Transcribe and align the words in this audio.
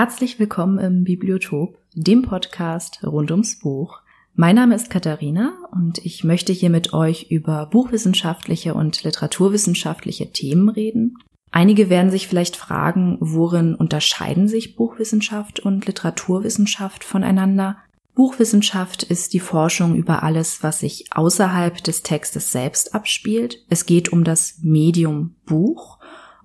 Herzlich 0.00 0.38
willkommen 0.38 0.78
im 0.78 1.02
Bibliotop, 1.02 1.76
dem 1.92 2.22
Podcast 2.22 3.00
rund 3.04 3.32
ums 3.32 3.58
Buch. 3.58 3.98
Mein 4.36 4.54
Name 4.54 4.76
ist 4.76 4.90
Katharina 4.90 5.54
und 5.72 5.98
ich 6.06 6.22
möchte 6.22 6.52
hier 6.52 6.70
mit 6.70 6.92
euch 6.92 7.32
über 7.32 7.66
buchwissenschaftliche 7.66 8.74
und 8.74 9.02
literaturwissenschaftliche 9.02 10.30
Themen 10.30 10.68
reden. 10.68 11.18
Einige 11.50 11.90
werden 11.90 12.12
sich 12.12 12.28
vielleicht 12.28 12.54
fragen, 12.54 13.16
worin 13.18 13.74
unterscheiden 13.74 14.46
sich 14.46 14.76
Buchwissenschaft 14.76 15.58
und 15.58 15.84
Literaturwissenschaft 15.86 17.02
voneinander? 17.02 17.78
Buchwissenschaft 18.14 19.02
ist 19.02 19.32
die 19.32 19.40
Forschung 19.40 19.96
über 19.96 20.22
alles, 20.22 20.62
was 20.62 20.78
sich 20.78 21.06
außerhalb 21.10 21.82
des 21.82 22.04
Textes 22.04 22.52
selbst 22.52 22.94
abspielt. 22.94 23.64
Es 23.68 23.84
geht 23.84 24.12
um 24.12 24.22
das 24.22 24.60
Medium 24.62 25.34
Buch, 25.44 25.97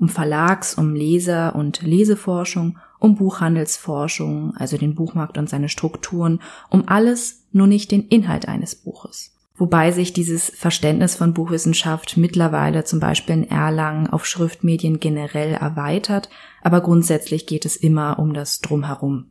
um 0.04 0.10
Verlags-, 0.10 0.76
um 0.76 0.94
Leser- 0.94 1.56
und 1.56 1.82
Leseforschung, 1.82 2.78
um 3.00 3.16
Buchhandelsforschung, 3.16 4.54
also 4.58 4.78
den 4.78 4.96
Buchmarkt 4.96 5.38
und 5.38 5.50
seine 5.50 5.70
Strukturen, 5.70 6.42
um 6.70 6.90
alles, 6.90 7.46
nur 7.54 7.68
nicht 7.68 7.90
den 7.90 8.10
Inhalt 8.10 8.50
eines 8.50 8.76
Buches. 8.76 9.32
Wobei 9.56 9.92
sich 9.94 10.12
dieses 10.12 10.50
Verständnis 10.50 11.16
von 11.16 11.34
Buchwissenschaft 11.34 12.18
mittlerweile 12.18 12.84
zum 12.84 13.00
Beispiel 13.00 13.36
in 13.36 13.50
Erlangen 13.50 14.08
auf 14.08 14.26
Schriftmedien 14.26 15.00
generell 15.00 15.54
erweitert, 15.54 16.28
aber 16.62 16.82
grundsätzlich 16.82 17.46
geht 17.46 17.64
es 17.64 17.78
immer 17.78 18.20
um 18.20 18.34
das 18.34 18.60
Drumherum. 18.60 19.28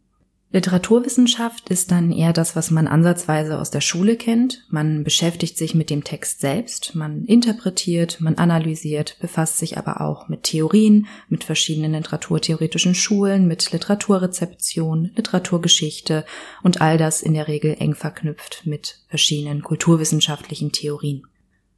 Literaturwissenschaft 0.52 1.70
ist 1.70 1.90
dann 1.90 2.12
eher 2.12 2.34
das, 2.34 2.54
was 2.54 2.70
man 2.70 2.86
ansatzweise 2.86 3.58
aus 3.58 3.70
der 3.70 3.80
Schule 3.80 4.16
kennt. 4.16 4.66
Man 4.68 5.02
beschäftigt 5.02 5.56
sich 5.56 5.74
mit 5.74 5.88
dem 5.88 6.04
Text 6.04 6.40
selbst, 6.40 6.94
man 6.94 7.24
interpretiert, 7.24 8.20
man 8.20 8.36
analysiert, 8.36 9.16
befasst 9.18 9.56
sich 9.56 9.78
aber 9.78 10.02
auch 10.02 10.28
mit 10.28 10.42
Theorien, 10.42 11.06
mit 11.30 11.42
verschiedenen 11.42 11.94
literaturtheoretischen 11.94 12.94
Schulen, 12.94 13.48
mit 13.48 13.72
Literaturrezeption, 13.72 15.12
Literaturgeschichte 15.16 16.26
und 16.62 16.82
all 16.82 16.98
das 16.98 17.22
in 17.22 17.32
der 17.32 17.48
Regel 17.48 17.74
eng 17.78 17.94
verknüpft 17.94 18.66
mit 18.66 18.98
verschiedenen 19.08 19.62
kulturwissenschaftlichen 19.62 20.70
Theorien. 20.70 21.22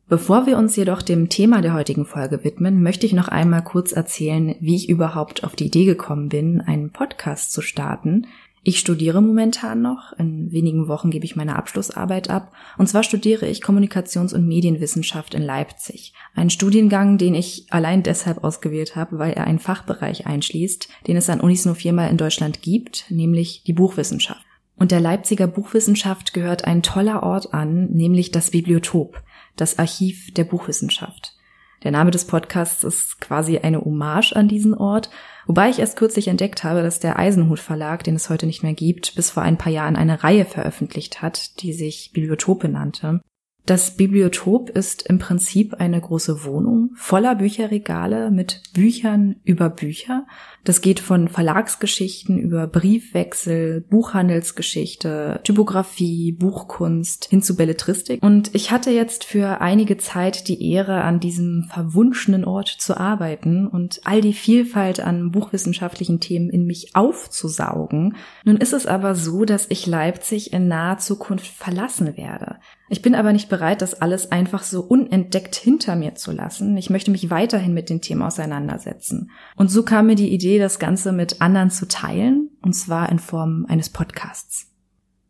Bevor 0.07 0.47
wir 0.47 0.59
uns 0.59 0.77
jedoch 0.77 1.01
dem 1.01 1.31
Thema 1.31 1.63
der 1.63 1.73
heutigen 1.73 2.05
Folge 2.05 2.45
widmen, 2.45 2.83
möchte 2.83 3.07
ich 3.07 3.15
noch 3.15 3.29
einmal 3.29 3.65
kurz 3.65 3.91
erzählen, 3.93 4.55
wie 4.61 4.77
ich 4.77 4.91
überhaupt 4.91 5.45
auf 5.45 5.57
die 5.57 5.67
Idee 5.67 5.87
gekommen 5.87 6.29
bin, 6.29 6.61
einen 6.61 6.91
Podcast 6.91 7.53
zu 7.53 7.63
starten, 7.63 8.27
ich 8.67 8.79
studiere 8.79 9.21
momentan 9.21 9.83
noch. 9.83 10.15
In 10.19 10.51
wenigen 10.51 10.89
Wochen 10.89 11.11
gebe 11.11 11.27
ich 11.27 11.37
meine 11.37 11.57
Abschlussarbeit 11.57 12.31
ab. 12.31 12.53
Und 12.79 12.89
zwar 12.89 13.03
studiere 13.03 13.47
ich 13.47 13.63
Kommunikations- 13.63 14.35
und 14.35 14.49
Medienwissenschaft 14.49 15.35
in 15.35 15.43
Leipzig. 15.43 16.15
Ein 16.35 16.49
Studiengang, 16.49 17.19
den 17.19 17.35
ich 17.35 17.67
allein 17.69 18.03
deshalb 18.03 18.43
ausgewählt 18.43 18.97
habe, 18.97 19.19
weil 19.19 19.35
er 19.35 19.47
einen 19.47 19.59
Fachbereich 19.59 20.27
einschließt, 20.27 20.89
den 21.07 21.19
es 21.19 21.29
an 21.29 21.43
Unis 21.43 21.67
nur 21.67 21.75
viermal 21.75 22.11
in 22.11 22.17
Deutschland 22.17 22.63
gibt, 22.63 23.05
nämlich 23.11 23.65
die 23.67 23.75
Buchwissenschaft. 23.75 24.45
Und 24.77 24.93
der 24.93 25.01
Leipziger 25.01 25.47
Buchwissenschaft 25.47 26.33
gehört 26.33 26.65
ein 26.65 26.83
toller 26.83 27.23
Ort 27.23 27.53
an, 27.53 27.91
nämlich 27.91 28.31
das 28.31 28.51
Bibliotop, 28.51 29.23
das 29.57 29.79
Archiv 29.79 30.33
der 30.33 30.45
Buchwissenschaft. 30.45 31.37
Der 31.85 31.93
Name 31.93 32.11
des 32.11 32.27
Podcasts 32.27 32.83
ist 32.83 33.21
quasi 33.21 33.59
eine 33.59 33.81
Hommage 33.85 34.33
an 34.33 34.49
diesen 34.49 34.75
Ort 34.75 35.11
Wobei 35.47 35.69
ich 35.69 35.79
erst 35.79 35.97
kürzlich 35.97 36.29
entdeckt 36.29 36.65
habe, 36.65 36.83
dass 36.83 37.01
der 37.01 37.19
Eisenhut 37.19 37.61
Verlag, 37.61 38.03
den 38.05 38.15
es 38.15 38.31
heute 38.31 38.47
nicht 38.47 38.63
mehr 38.63 38.75
gibt, 38.75 39.15
bis 39.15 39.31
vor 39.31 39.43
ein 39.43 39.59
paar 39.59 39.73
Jahren 39.73 39.97
eine 39.97 40.25
Reihe 40.25 40.45
veröffentlicht 40.45 41.23
hat, 41.23 41.61
die 41.61 41.73
sich 41.73 42.13
Bibliotope 42.15 42.69
nannte. 42.69 43.21
Das 43.67 43.97
Bibliotop 43.97 44.69
ist 44.71 45.09
im 45.09 45.19
Prinzip 45.19 45.75
eine 45.75 45.99
große 45.99 46.45
Wohnung 46.45 46.91
voller 46.97 47.35
Bücherregale 47.35 48.31
mit 48.31 48.63
Büchern 48.75 49.37
über 49.45 49.71
Bücher. 49.71 50.27
Das 50.65 50.81
geht 50.81 50.99
von 50.99 51.29
Verlagsgeschichten 51.29 52.39
über 52.39 52.67
Briefwechsel, 52.67 53.83
Buchhandelsgeschichte, 53.83 55.41
Typografie, 55.45 56.33
Buchkunst 56.33 57.27
hin 57.27 57.43
zu 57.43 57.55
Belletristik. 57.55 58.23
Und 58.23 58.55
ich 58.55 58.71
hatte 58.71 58.91
jetzt 58.91 59.25
für 59.25 59.61
einige 59.61 59.99
Zeit 59.99 60.49
die 60.49 60.73
Ehre, 60.73 61.03
an 61.03 61.21
diesem 61.21 61.65
verwunschenen 61.71 62.47
Ort 62.47 62.69
zu 62.69 62.97
arbeiten 62.97 63.67
und 63.67 64.01
all 64.05 64.23
die 64.23 64.33
Vielfalt 64.33 65.01
an 65.01 65.31
buchwissenschaftlichen 65.33 66.19
Themen 66.21 66.49
in 66.49 66.67
mich 66.67 66.97
aufzusaugen. 66.97 68.17
Nun 68.45 68.57
ist 68.57 68.73
es 68.73 68.87
aber 68.87 69.15
so, 69.15 69.45
dass 69.45 69.67
ich 69.69 69.87
Leipzig 69.87 70.55
in 70.55 70.67
naher 70.67 70.97
Zukunft 70.97 71.47
verlassen 71.47 72.17
werde. 72.17 72.57
Ich 72.91 73.01
bin 73.01 73.15
aber 73.15 73.33
nicht 73.33 73.49
bereit, 73.49 73.81
das 73.81 74.01
alles 74.01 74.31
einfach 74.31 74.63
so 74.63 74.83
unentdeckt 74.83 75.57
hinter 75.57 75.97
mir 75.97 76.15
zu 76.15 76.33
lassen. 76.33 76.77
Ich 76.77 76.91
möchte 76.91 77.11
mich 77.11 77.31
weiterhin 77.31 77.73
mit 77.73 77.89
den 77.89 78.03
Themen 78.03 78.23
auseinandersetzen. 78.23 79.31
Und 79.57 79.71
so 79.71 79.83
kam 79.85 80.07
mir 80.07 80.17
die 80.17 80.33
Idee, 80.33 80.54
das 80.59 80.79
Ganze 80.79 81.13
mit 81.13 81.41
anderen 81.41 81.71
zu 81.71 81.87
teilen, 81.87 82.51
und 82.63 82.75
zwar 82.75 83.11
in 83.11 83.19
Form 83.19 83.67
eines 83.69 83.91
Podcasts. 83.91 84.71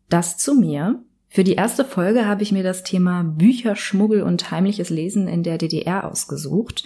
Das 0.09 0.37
zu 0.37 0.55
mir. 0.55 1.03
Für 1.29 1.45
die 1.45 1.55
erste 1.55 1.85
Folge 1.85 2.27
habe 2.27 2.43
ich 2.43 2.53
mir 2.53 2.63
das 2.63 2.85
Thema 2.85 3.25
Bücherschmuggel 3.25 4.23
und 4.23 4.51
heimliches 4.51 4.91
Lesen 4.91 5.27
in 5.27 5.43
der 5.43 5.59
DDR 5.59 6.05
ausgesucht. 6.09 6.85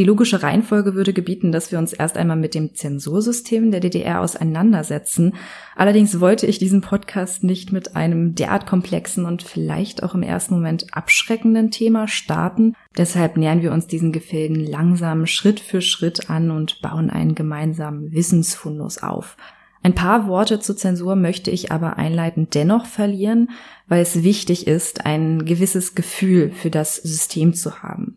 Die 0.00 0.06
logische 0.06 0.42
Reihenfolge 0.42 0.94
würde 0.94 1.12
gebieten, 1.12 1.52
dass 1.52 1.72
wir 1.72 1.78
uns 1.78 1.92
erst 1.92 2.16
einmal 2.16 2.38
mit 2.38 2.54
dem 2.54 2.74
Zensursystem 2.74 3.70
der 3.70 3.80
DDR 3.80 4.22
auseinandersetzen. 4.22 5.34
Allerdings 5.76 6.20
wollte 6.20 6.46
ich 6.46 6.58
diesen 6.58 6.80
Podcast 6.80 7.44
nicht 7.44 7.70
mit 7.70 7.96
einem 7.96 8.34
derart 8.34 8.66
komplexen 8.66 9.26
und 9.26 9.42
vielleicht 9.42 10.02
auch 10.02 10.14
im 10.14 10.22
ersten 10.22 10.54
Moment 10.54 10.86
abschreckenden 10.96 11.70
Thema 11.70 12.08
starten. 12.08 12.76
Deshalb 12.96 13.36
nähern 13.36 13.60
wir 13.60 13.72
uns 13.72 13.88
diesen 13.88 14.10
Gefilden 14.10 14.64
langsam 14.64 15.26
Schritt 15.26 15.60
für 15.60 15.82
Schritt 15.82 16.30
an 16.30 16.50
und 16.50 16.80
bauen 16.80 17.10
einen 17.10 17.34
gemeinsamen 17.34 18.10
Wissensfundus 18.10 19.02
auf. 19.02 19.36
Ein 19.82 19.94
paar 19.94 20.26
Worte 20.26 20.60
zur 20.60 20.78
Zensur 20.78 21.14
möchte 21.14 21.50
ich 21.50 21.72
aber 21.72 21.98
einleitend 21.98 22.54
dennoch 22.54 22.86
verlieren, 22.86 23.50
weil 23.86 24.00
es 24.00 24.22
wichtig 24.22 24.66
ist, 24.66 25.04
ein 25.04 25.44
gewisses 25.44 25.94
Gefühl 25.94 26.52
für 26.52 26.70
das 26.70 26.96
System 26.96 27.52
zu 27.52 27.82
haben. 27.82 28.16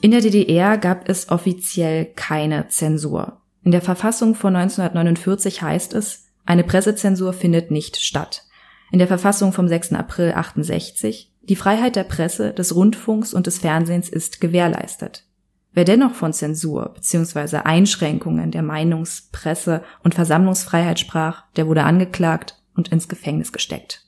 In 0.00 0.12
der 0.12 0.20
DDR 0.20 0.78
gab 0.78 1.08
es 1.08 1.30
offiziell 1.30 2.04
keine 2.04 2.68
Zensur. 2.68 3.40
In 3.64 3.72
der 3.72 3.82
Verfassung 3.82 4.36
von 4.36 4.54
1949 4.54 5.62
heißt 5.62 5.94
es, 5.94 6.26
eine 6.44 6.62
Pressezensur 6.62 7.32
findet 7.32 7.72
nicht 7.72 7.96
statt. 7.96 8.44
In 8.92 9.00
der 9.00 9.08
Verfassung 9.08 9.52
vom 9.52 9.66
6. 9.66 9.94
April 9.94 10.32
68, 10.32 11.32
die 11.42 11.56
Freiheit 11.56 11.96
der 11.96 12.04
Presse, 12.04 12.52
des 12.52 12.76
Rundfunks 12.76 13.34
und 13.34 13.48
des 13.48 13.58
Fernsehens 13.58 14.08
ist 14.08 14.40
gewährleistet. 14.40 15.24
Wer 15.72 15.84
dennoch 15.84 16.14
von 16.14 16.32
Zensur 16.32 16.92
bzw. 16.94 17.58
Einschränkungen 17.64 18.52
der 18.52 18.62
Meinungs-, 18.62 19.28
Presse- 19.32 19.82
und 20.04 20.14
Versammlungsfreiheit 20.14 21.00
sprach, 21.00 21.42
der 21.56 21.66
wurde 21.66 21.82
angeklagt 21.82 22.62
und 22.76 22.88
ins 22.92 23.08
Gefängnis 23.08 23.52
gesteckt. 23.52 24.05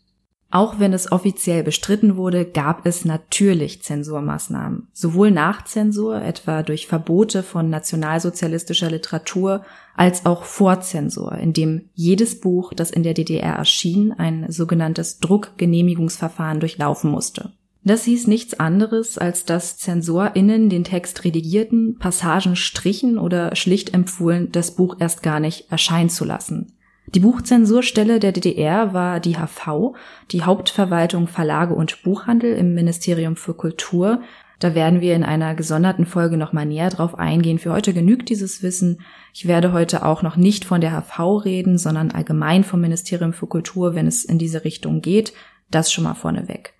Auch 0.50 0.78
wenn 0.78 0.94
es 0.94 1.12
offiziell 1.12 1.62
bestritten 1.62 2.16
wurde, 2.16 2.46
gab 2.46 2.86
es 2.86 3.04
natürlich 3.04 3.82
Zensurmaßnahmen, 3.82 4.88
sowohl 4.94 5.30
Nachzensur, 5.30 6.22
etwa 6.22 6.62
durch 6.62 6.86
Verbote 6.86 7.42
von 7.42 7.68
nationalsozialistischer 7.68 8.90
Literatur, 8.90 9.62
als 9.94 10.24
auch 10.24 10.44
Vorzensur, 10.44 11.32
indem 11.32 11.90
jedes 11.92 12.40
Buch, 12.40 12.72
das 12.72 12.90
in 12.90 13.02
der 13.02 13.12
DDR 13.12 13.56
erschien, 13.56 14.12
ein 14.12 14.50
sogenanntes 14.50 15.18
Druckgenehmigungsverfahren 15.18 16.60
durchlaufen 16.60 17.10
musste. 17.10 17.52
Das 17.84 18.04
hieß 18.04 18.26
nichts 18.26 18.58
anderes, 18.58 19.18
als 19.18 19.44
dass 19.44 19.76
ZensorInnen 19.76 20.70
den 20.70 20.84
Text 20.84 21.24
redigierten, 21.24 21.98
Passagen 21.98 22.56
strichen 22.56 23.18
oder 23.18 23.54
schlicht 23.54 23.92
empfohlen, 23.92 24.50
das 24.50 24.74
Buch 24.74 24.96
erst 24.98 25.22
gar 25.22 25.40
nicht 25.40 25.70
erscheinen 25.70 26.10
zu 26.10 26.24
lassen. 26.24 26.72
Die 27.14 27.20
Buchzensurstelle 27.20 28.20
der 28.20 28.32
DDR 28.32 28.92
war 28.92 29.18
die 29.18 29.36
HV, 29.36 29.94
die 30.30 30.42
Hauptverwaltung 30.42 31.26
Verlage 31.26 31.74
und 31.74 32.02
Buchhandel 32.02 32.54
im 32.54 32.74
Ministerium 32.74 33.34
für 33.34 33.54
Kultur. 33.54 34.20
Da 34.58 34.74
werden 34.74 35.00
wir 35.00 35.14
in 35.14 35.24
einer 35.24 35.54
gesonderten 35.54 36.04
Folge 36.04 36.36
nochmal 36.36 36.66
näher 36.66 36.90
drauf 36.90 37.18
eingehen. 37.18 37.58
Für 37.58 37.72
heute 37.72 37.94
genügt 37.94 38.28
dieses 38.28 38.62
Wissen. 38.62 39.00
Ich 39.32 39.48
werde 39.48 39.72
heute 39.72 40.04
auch 40.04 40.22
noch 40.22 40.36
nicht 40.36 40.66
von 40.66 40.82
der 40.82 40.90
HV 40.90 41.44
reden, 41.44 41.78
sondern 41.78 42.10
allgemein 42.10 42.62
vom 42.62 42.82
Ministerium 42.82 43.32
für 43.32 43.46
Kultur, 43.46 43.94
wenn 43.94 44.06
es 44.06 44.24
in 44.24 44.38
diese 44.38 44.64
Richtung 44.64 45.00
geht. 45.00 45.32
Das 45.70 45.90
schon 45.90 46.04
mal 46.04 46.14
vorneweg. 46.14 46.74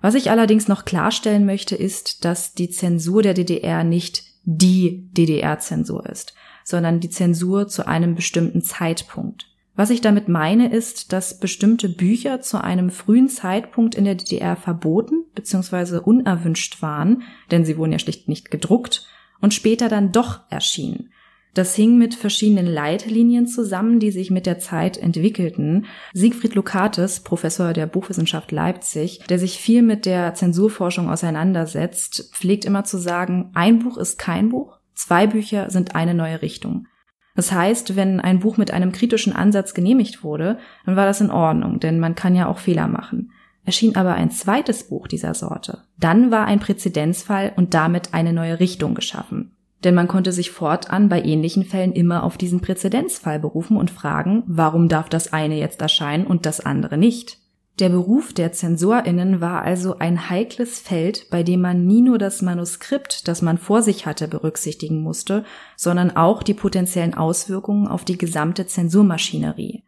Was 0.00 0.14
ich 0.14 0.30
allerdings 0.30 0.68
noch 0.68 0.86
klarstellen 0.86 1.44
möchte, 1.44 1.74
ist, 1.74 2.24
dass 2.24 2.54
die 2.54 2.70
Zensur 2.70 3.22
der 3.22 3.34
DDR 3.34 3.84
nicht 3.84 4.22
die 4.44 5.10
DDR-Zensur 5.12 6.06
ist, 6.06 6.34
sondern 6.64 7.00
die 7.00 7.10
Zensur 7.10 7.68
zu 7.68 7.86
einem 7.86 8.14
bestimmten 8.14 8.62
Zeitpunkt. 8.62 9.48
Was 9.76 9.90
ich 9.90 10.00
damit 10.00 10.26
meine, 10.26 10.72
ist, 10.72 11.12
dass 11.12 11.38
bestimmte 11.38 11.90
Bücher 11.90 12.40
zu 12.40 12.62
einem 12.62 12.90
frühen 12.90 13.28
Zeitpunkt 13.28 13.94
in 13.94 14.06
der 14.06 14.14
DDR 14.14 14.56
verboten 14.56 15.24
bzw. 15.34 15.98
unerwünscht 15.98 16.80
waren, 16.80 17.22
denn 17.50 17.66
sie 17.66 17.76
wurden 17.76 17.92
ja 17.92 17.98
schlicht 17.98 18.26
nicht 18.26 18.50
gedruckt 18.50 19.06
und 19.40 19.52
später 19.52 19.88
dann 19.88 20.12
doch 20.12 20.40
erschienen. 20.48 21.10
Das 21.52 21.74
hing 21.74 21.96
mit 21.96 22.14
verschiedenen 22.14 22.66
Leitlinien 22.66 23.46
zusammen, 23.46 23.98
die 23.98 24.10
sich 24.10 24.30
mit 24.30 24.44
der 24.44 24.58
Zeit 24.58 24.98
entwickelten. 24.98 25.86
Siegfried 26.12 26.54
Lukates, 26.54 27.20
Professor 27.20 27.72
der 27.72 27.86
Buchwissenschaft 27.86 28.52
Leipzig, 28.52 29.20
der 29.30 29.38
sich 29.38 29.58
viel 29.58 29.80
mit 29.80 30.04
der 30.04 30.34
Zensurforschung 30.34 31.08
auseinandersetzt, 31.08 32.30
pflegt 32.34 32.66
immer 32.66 32.84
zu 32.84 32.98
sagen, 32.98 33.52
ein 33.54 33.78
Buch 33.78 33.96
ist 33.96 34.18
kein 34.18 34.50
Buch, 34.50 34.78
zwei 34.94 35.26
Bücher 35.26 35.70
sind 35.70 35.94
eine 35.94 36.12
neue 36.12 36.42
Richtung. 36.42 36.88
Das 37.36 37.52
heißt, 37.52 37.94
wenn 37.94 38.18
ein 38.18 38.40
Buch 38.40 38.56
mit 38.56 38.72
einem 38.72 38.92
kritischen 38.92 39.34
Ansatz 39.34 39.74
genehmigt 39.74 40.24
wurde, 40.24 40.58
dann 40.86 40.96
war 40.96 41.06
das 41.06 41.20
in 41.20 41.30
Ordnung, 41.30 41.78
denn 41.78 42.00
man 42.00 42.14
kann 42.14 42.34
ja 42.34 42.48
auch 42.48 42.58
Fehler 42.58 42.88
machen. 42.88 43.30
Erschien 43.64 43.94
aber 43.96 44.14
ein 44.14 44.30
zweites 44.30 44.88
Buch 44.88 45.06
dieser 45.06 45.34
Sorte, 45.34 45.82
dann 45.98 46.30
war 46.30 46.46
ein 46.46 46.60
Präzedenzfall 46.60 47.52
und 47.56 47.74
damit 47.74 48.14
eine 48.14 48.32
neue 48.32 48.58
Richtung 48.58 48.94
geschaffen. 48.94 49.52
Denn 49.84 49.94
man 49.94 50.08
konnte 50.08 50.32
sich 50.32 50.50
fortan 50.50 51.08
bei 51.08 51.22
ähnlichen 51.22 51.64
Fällen 51.64 51.92
immer 51.92 52.22
auf 52.22 52.38
diesen 52.38 52.60
Präzedenzfall 52.60 53.38
berufen 53.38 53.76
und 53.76 53.90
fragen, 53.90 54.42
warum 54.46 54.88
darf 54.88 55.08
das 55.08 55.32
eine 55.32 55.58
jetzt 55.58 55.82
erscheinen 55.82 56.26
und 56.26 56.46
das 56.46 56.60
andere 56.60 56.96
nicht? 56.96 57.38
Der 57.78 57.90
Beruf 57.90 58.32
der 58.32 58.52
Zensorinnen 58.52 59.42
war 59.42 59.62
also 59.62 59.98
ein 59.98 60.30
heikles 60.30 60.78
Feld, 60.78 61.28
bei 61.30 61.42
dem 61.42 61.60
man 61.60 61.86
nie 61.86 62.00
nur 62.00 62.16
das 62.16 62.40
Manuskript, 62.40 63.28
das 63.28 63.42
man 63.42 63.58
vor 63.58 63.82
sich 63.82 64.06
hatte, 64.06 64.28
berücksichtigen 64.28 65.02
musste, 65.02 65.44
sondern 65.76 66.16
auch 66.16 66.42
die 66.42 66.54
potenziellen 66.54 67.12
Auswirkungen 67.12 67.86
auf 67.86 68.06
die 68.06 68.16
gesamte 68.16 68.66
Zensurmaschinerie. 68.66 69.82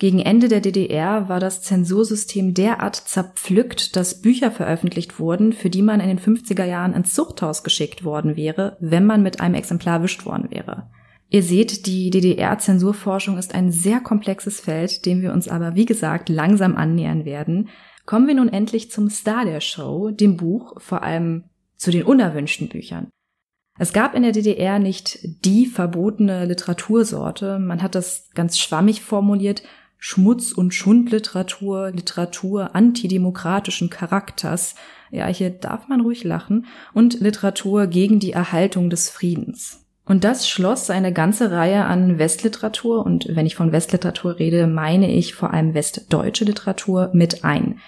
Gegen 0.00 0.18
Ende 0.18 0.48
der 0.48 0.60
DDR 0.60 1.28
war 1.28 1.38
das 1.38 1.62
Zensursystem 1.62 2.54
derart 2.54 2.96
zerpflückt, 2.96 3.94
dass 3.94 4.20
Bücher 4.20 4.50
veröffentlicht 4.50 5.20
wurden, 5.20 5.52
für 5.52 5.70
die 5.70 5.82
man 5.82 6.00
in 6.00 6.08
den 6.08 6.20
50er 6.20 6.64
Jahren 6.64 6.92
ins 6.92 7.14
Zuchthaus 7.14 7.62
geschickt 7.62 8.04
worden 8.04 8.36
wäre, 8.36 8.76
wenn 8.80 9.06
man 9.06 9.22
mit 9.22 9.40
einem 9.40 9.54
Exemplar 9.54 9.96
erwischt 9.96 10.24
worden 10.24 10.50
wäre. 10.50 10.88
Ihr 11.30 11.42
seht, 11.42 11.86
die 11.86 12.08
DDR-Zensurforschung 12.10 13.36
ist 13.36 13.54
ein 13.54 13.70
sehr 13.70 14.00
komplexes 14.00 14.60
Feld, 14.60 15.04
dem 15.04 15.20
wir 15.20 15.32
uns 15.32 15.48
aber, 15.48 15.74
wie 15.74 15.84
gesagt, 15.84 16.30
langsam 16.30 16.76
annähern 16.76 17.26
werden. 17.26 17.68
Kommen 18.06 18.26
wir 18.26 18.34
nun 18.34 18.48
endlich 18.48 18.90
zum 18.90 19.10
Star 19.10 19.44
der 19.44 19.60
Show, 19.60 20.10
dem 20.10 20.38
Buch, 20.38 20.80
vor 20.80 21.02
allem 21.02 21.44
zu 21.76 21.90
den 21.90 22.04
unerwünschten 22.04 22.68
Büchern. 22.68 23.10
Es 23.78 23.92
gab 23.92 24.14
in 24.14 24.22
der 24.22 24.32
DDR 24.32 24.78
nicht 24.78 25.18
die 25.44 25.66
verbotene 25.66 26.46
Literatursorte, 26.46 27.58
man 27.58 27.82
hat 27.82 27.94
das 27.94 28.30
ganz 28.34 28.58
schwammig 28.58 29.02
formuliert, 29.02 29.62
Schmutz- 29.98 30.52
und 30.52 30.72
Schundliteratur, 30.72 31.90
Literatur 31.90 32.74
antidemokratischen 32.74 33.90
Charakters, 33.90 34.76
ja, 35.10 35.26
hier 35.26 35.50
darf 35.50 35.88
man 35.88 36.00
ruhig 36.00 36.24
lachen, 36.24 36.66
und 36.94 37.20
Literatur 37.20 37.86
gegen 37.86 38.18
die 38.18 38.32
Erhaltung 38.32 38.90
des 38.90 39.10
Friedens. 39.10 39.87
Und 40.08 40.24
das 40.24 40.48
schloss 40.48 40.88
eine 40.88 41.12
ganze 41.12 41.50
Reihe 41.50 41.84
an 41.84 42.18
Westliteratur, 42.18 43.04
und 43.04 43.28
wenn 43.28 43.44
ich 43.44 43.54
von 43.54 43.72
Westliteratur 43.72 44.38
rede, 44.38 44.66
meine 44.66 45.12
ich 45.12 45.34
vor 45.34 45.52
allem 45.52 45.74
westdeutsche 45.74 46.46
Literatur 46.46 47.10
mit 47.12 47.44
ein. 47.44 47.78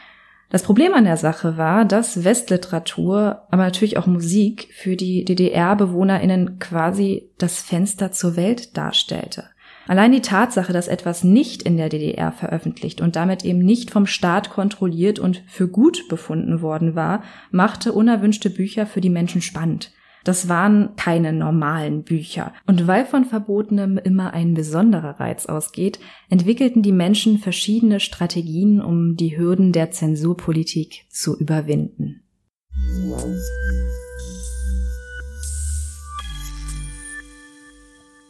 Das 0.51 0.63
Problem 0.63 0.93
an 0.93 1.05
der 1.05 1.17
Sache 1.17 1.57
war, 1.57 1.87
dass 1.87 2.23
Westliteratur, 2.23 3.47
aber 3.51 3.63
natürlich 3.63 3.97
auch 3.97 4.07
Musik 4.07 4.69
für 4.73 4.97
die 4.97 5.25
DDR-BewohnerInnen 5.25 6.59
quasi 6.59 7.31
das 7.39 7.63
Fenster 7.63 8.13
zur 8.13 8.37
Welt 8.37 8.77
darstellte. 8.77 9.45
Allein 9.87 10.13
die 10.13 10.21
Tatsache, 10.21 10.75
dass 10.75 10.89
etwas 10.89 11.25
nicht 11.25 11.63
in 11.63 11.79
der 11.79 11.89
DDR 11.89 12.33
veröffentlicht 12.33 13.01
und 13.01 13.17
damit 13.17 13.47
eben 13.47 13.61
nicht 13.61 13.91
vom 13.91 14.07
Staat 14.07 14.51
kontrolliert 14.51 15.19
und 15.19 15.43
für 15.47 15.69
gut 15.69 16.07
befunden 16.09 16.61
worden 16.61 16.95
war, 16.95 17.23
machte 17.51 17.93
unerwünschte 17.93 18.51
Bücher 18.51 18.87
für 18.87 19.01
die 19.01 19.09
Menschen 19.09 19.41
spannend. 19.41 19.91
Das 20.25 20.49
waren 20.49 20.97
keine 20.97 21.33
normalen 21.33 22.03
Bücher. 22.03 22.53
Und 22.67 22.87
weil 22.87 23.07
von 23.07 23.25
Verbotenem 23.25 23.99
immer 23.99 24.33
ein 24.35 24.55
besonderer 24.55 25.19
Reiz 25.21 25.47
ausgeht, 25.47 25.99
entwickelten 26.29 26.83
die 26.83 26.93
Menschen 26.93 27.39
verschiedene 27.39 28.01
Strategien, 28.01 28.83
um 28.83 29.17
die 29.17 29.37
Hürden 29.37 29.73
der 29.73 29.91
Zensurpolitik 29.91 31.07
zu 31.09 31.39
überwinden. 31.39 32.23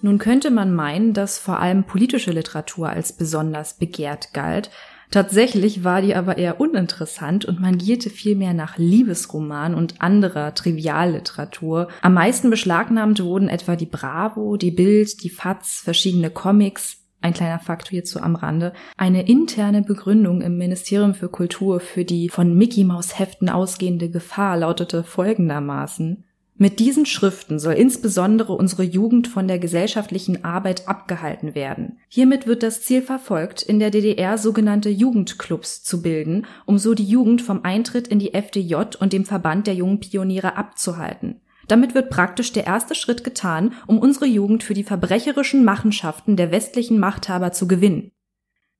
Nun 0.03 0.19
könnte 0.19 0.51
man 0.51 0.75
meinen, 0.75 1.13
dass 1.13 1.39
vor 1.39 1.59
allem 1.61 1.85
politische 1.85 2.31
Literatur 2.31 2.89
als 2.89 3.13
besonders 3.13 3.75
begehrt 3.75 4.33
galt. 4.33 4.71
Tatsächlich 5.11 5.83
war 5.83 6.03
die 6.03 6.15
aber 6.15 6.39
eher 6.39 6.61
uninteressant 6.61 7.45
und 7.45 7.61
man 7.61 7.79
gierte 7.79 8.11
vielmehr 8.11 8.55
nach 8.55 8.79
Liebesroman 8.79 9.75
und 9.75 10.01
anderer 10.01 10.55
Trivialliteratur. 10.55 11.89
Am 12.01 12.15
meisten 12.15 12.49
beschlagnahmt 12.49 13.23
wurden 13.23 13.49
etwa 13.49 13.75
die 13.75 13.87
Bravo, 13.87 14.57
die 14.57 14.71
Bild, 14.71 15.25
die 15.25 15.31
Faz, 15.31 15.81
verschiedene 15.83 16.31
Comics, 16.31 16.99
ein 17.23 17.35
kleiner 17.35 17.59
Fakt 17.59 17.89
hierzu 17.89 18.21
am 18.21 18.35
Rande. 18.35 18.73
Eine 18.97 19.29
interne 19.29 19.83
Begründung 19.83 20.41
im 20.41 20.57
Ministerium 20.57 21.15
für 21.15 21.29
Kultur 21.29 21.81
für 21.81 22.05
die 22.05 22.29
von 22.29 22.57
Mickey 22.57 22.85
Maus 22.85 23.19
Heften 23.19 23.51
ausgehende 23.51 24.11
Gefahr 24.11 24.57
lautete 24.57 25.05
folgendermaßen. 25.05 26.25
Mit 26.63 26.79
diesen 26.79 27.07
Schriften 27.07 27.59
soll 27.59 27.73
insbesondere 27.73 28.53
unsere 28.53 28.83
Jugend 28.83 29.29
von 29.29 29.49
der 29.49 29.59
gesellschaftlichen 29.59 30.45
Arbeit 30.45 30.89
abgehalten 30.89 31.55
werden. 31.55 31.97
Hiermit 32.07 32.47
wird 32.47 32.63
das 32.63 32.83
Ziel 32.83 33.01
verfolgt, 33.01 33.63
in 33.63 33.79
der 33.79 33.91
DDR 33.91 34.37
sogenannte 34.37 34.91
Jugendclubs 34.91 35.83
zu 35.83 36.03
bilden, 36.03 36.47
um 36.67 36.77
so 36.77 36.93
die 36.93 37.07
Jugend 37.07 37.41
vom 37.41 37.65
Eintritt 37.65 38.09
in 38.09 38.19
die 38.19 38.35
FDJ 38.35 38.75
und 39.01 39.15
dem 39.15 39.25
Verband 39.25 39.69
der 39.69 39.75
jungen 39.75 40.01
Pioniere 40.01 40.59
abzuhalten. 40.59 41.41
Damit 41.67 41.95
wird 41.95 42.11
praktisch 42.11 42.53
der 42.53 42.67
erste 42.67 42.95
Schritt 42.95 43.25
getan, 43.25 43.73
um 43.87 43.99
unsere 43.99 44.27
Jugend 44.27 44.63
für 44.63 44.75
die 44.75 44.85
verbrecherischen 44.85 45.65
Machenschaften 45.65 46.37
der 46.37 46.51
westlichen 46.51 46.99
Machthaber 46.99 47.53
zu 47.53 47.69
gewinnen. 47.69 48.13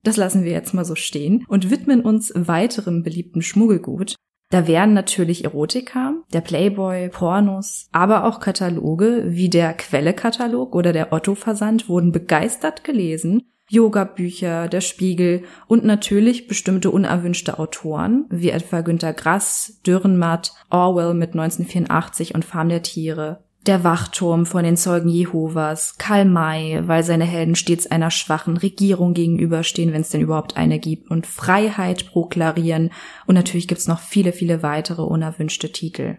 Das 0.03 0.17
lassen 0.17 0.43
wir 0.43 0.51
jetzt 0.51 0.75
mal 0.75 0.85
so 0.85 0.93
stehen 0.93 1.45
und 1.47 1.71
widmen 1.71 2.01
uns 2.01 2.31
weiterem 2.35 3.01
beliebten 3.01 3.41
Schmuggelgut, 3.41 4.17
da 4.51 4.67
wären 4.67 4.93
natürlich 4.93 5.45
Erotika, 5.45 6.13
der 6.33 6.41
Playboy, 6.41 7.09
Pornos, 7.09 7.87
aber 7.91 8.25
auch 8.25 8.39
Kataloge 8.39 9.23
wie 9.27 9.49
der 9.49 9.73
Quelle-Katalog 9.73 10.75
oder 10.75 10.93
der 10.93 11.11
Otto-Versand 11.13 11.89
wurden 11.89 12.11
begeistert 12.11 12.83
gelesen, 12.83 13.41
Yoga-Bücher, 13.69 14.67
der 14.67 14.81
Spiegel 14.81 15.43
und 15.67 15.85
natürlich 15.85 16.49
bestimmte 16.49 16.91
unerwünschte 16.91 17.57
Autoren, 17.57 18.25
wie 18.29 18.49
etwa 18.49 18.81
Günter 18.81 19.13
Grass, 19.13 19.79
Dürrenmatt, 19.87 20.53
Orwell 20.69 21.13
mit 21.13 21.29
1984 21.29 22.35
und 22.35 22.43
Farm 22.43 22.67
der 22.67 22.83
Tiere, 22.83 23.45
der 23.67 23.83
Wachturm 23.83 24.45
von 24.45 24.63
den 24.63 24.77
Zeugen 24.77 25.09
Jehovas, 25.09 25.95
Karl 25.97 26.25
May, 26.25 26.81
weil 26.87 27.03
seine 27.03 27.25
Helden 27.25 27.55
stets 27.55 27.87
einer 27.87 28.09
schwachen 28.09 28.57
Regierung 28.57 29.13
gegenüberstehen, 29.13 29.93
wenn 29.93 30.01
es 30.01 30.09
denn 30.09 30.21
überhaupt 30.21 30.57
eine 30.57 30.79
gibt, 30.79 31.11
und 31.11 31.27
Freiheit 31.27 32.07
proklarieren. 32.07 32.91
Und 33.27 33.35
natürlich 33.35 33.67
gibt's 33.67 33.87
noch 33.87 33.99
viele, 33.99 34.33
viele 34.33 34.63
weitere 34.63 35.03
unerwünschte 35.03 35.71
Titel. 35.71 36.17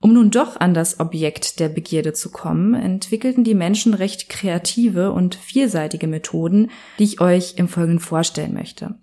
Um 0.00 0.12
nun 0.12 0.30
doch 0.30 0.60
an 0.60 0.74
das 0.74 1.00
Objekt 1.00 1.58
der 1.58 1.68
Begierde 1.68 2.12
zu 2.12 2.30
kommen, 2.30 2.74
entwickelten 2.74 3.42
die 3.42 3.54
Menschen 3.54 3.94
recht 3.94 4.28
kreative 4.28 5.10
und 5.10 5.34
vielseitige 5.34 6.06
Methoden, 6.06 6.70
die 6.98 7.04
ich 7.04 7.20
euch 7.20 7.54
im 7.56 7.66
Folgenden 7.66 7.98
vorstellen 7.98 8.54
möchte. 8.54 8.94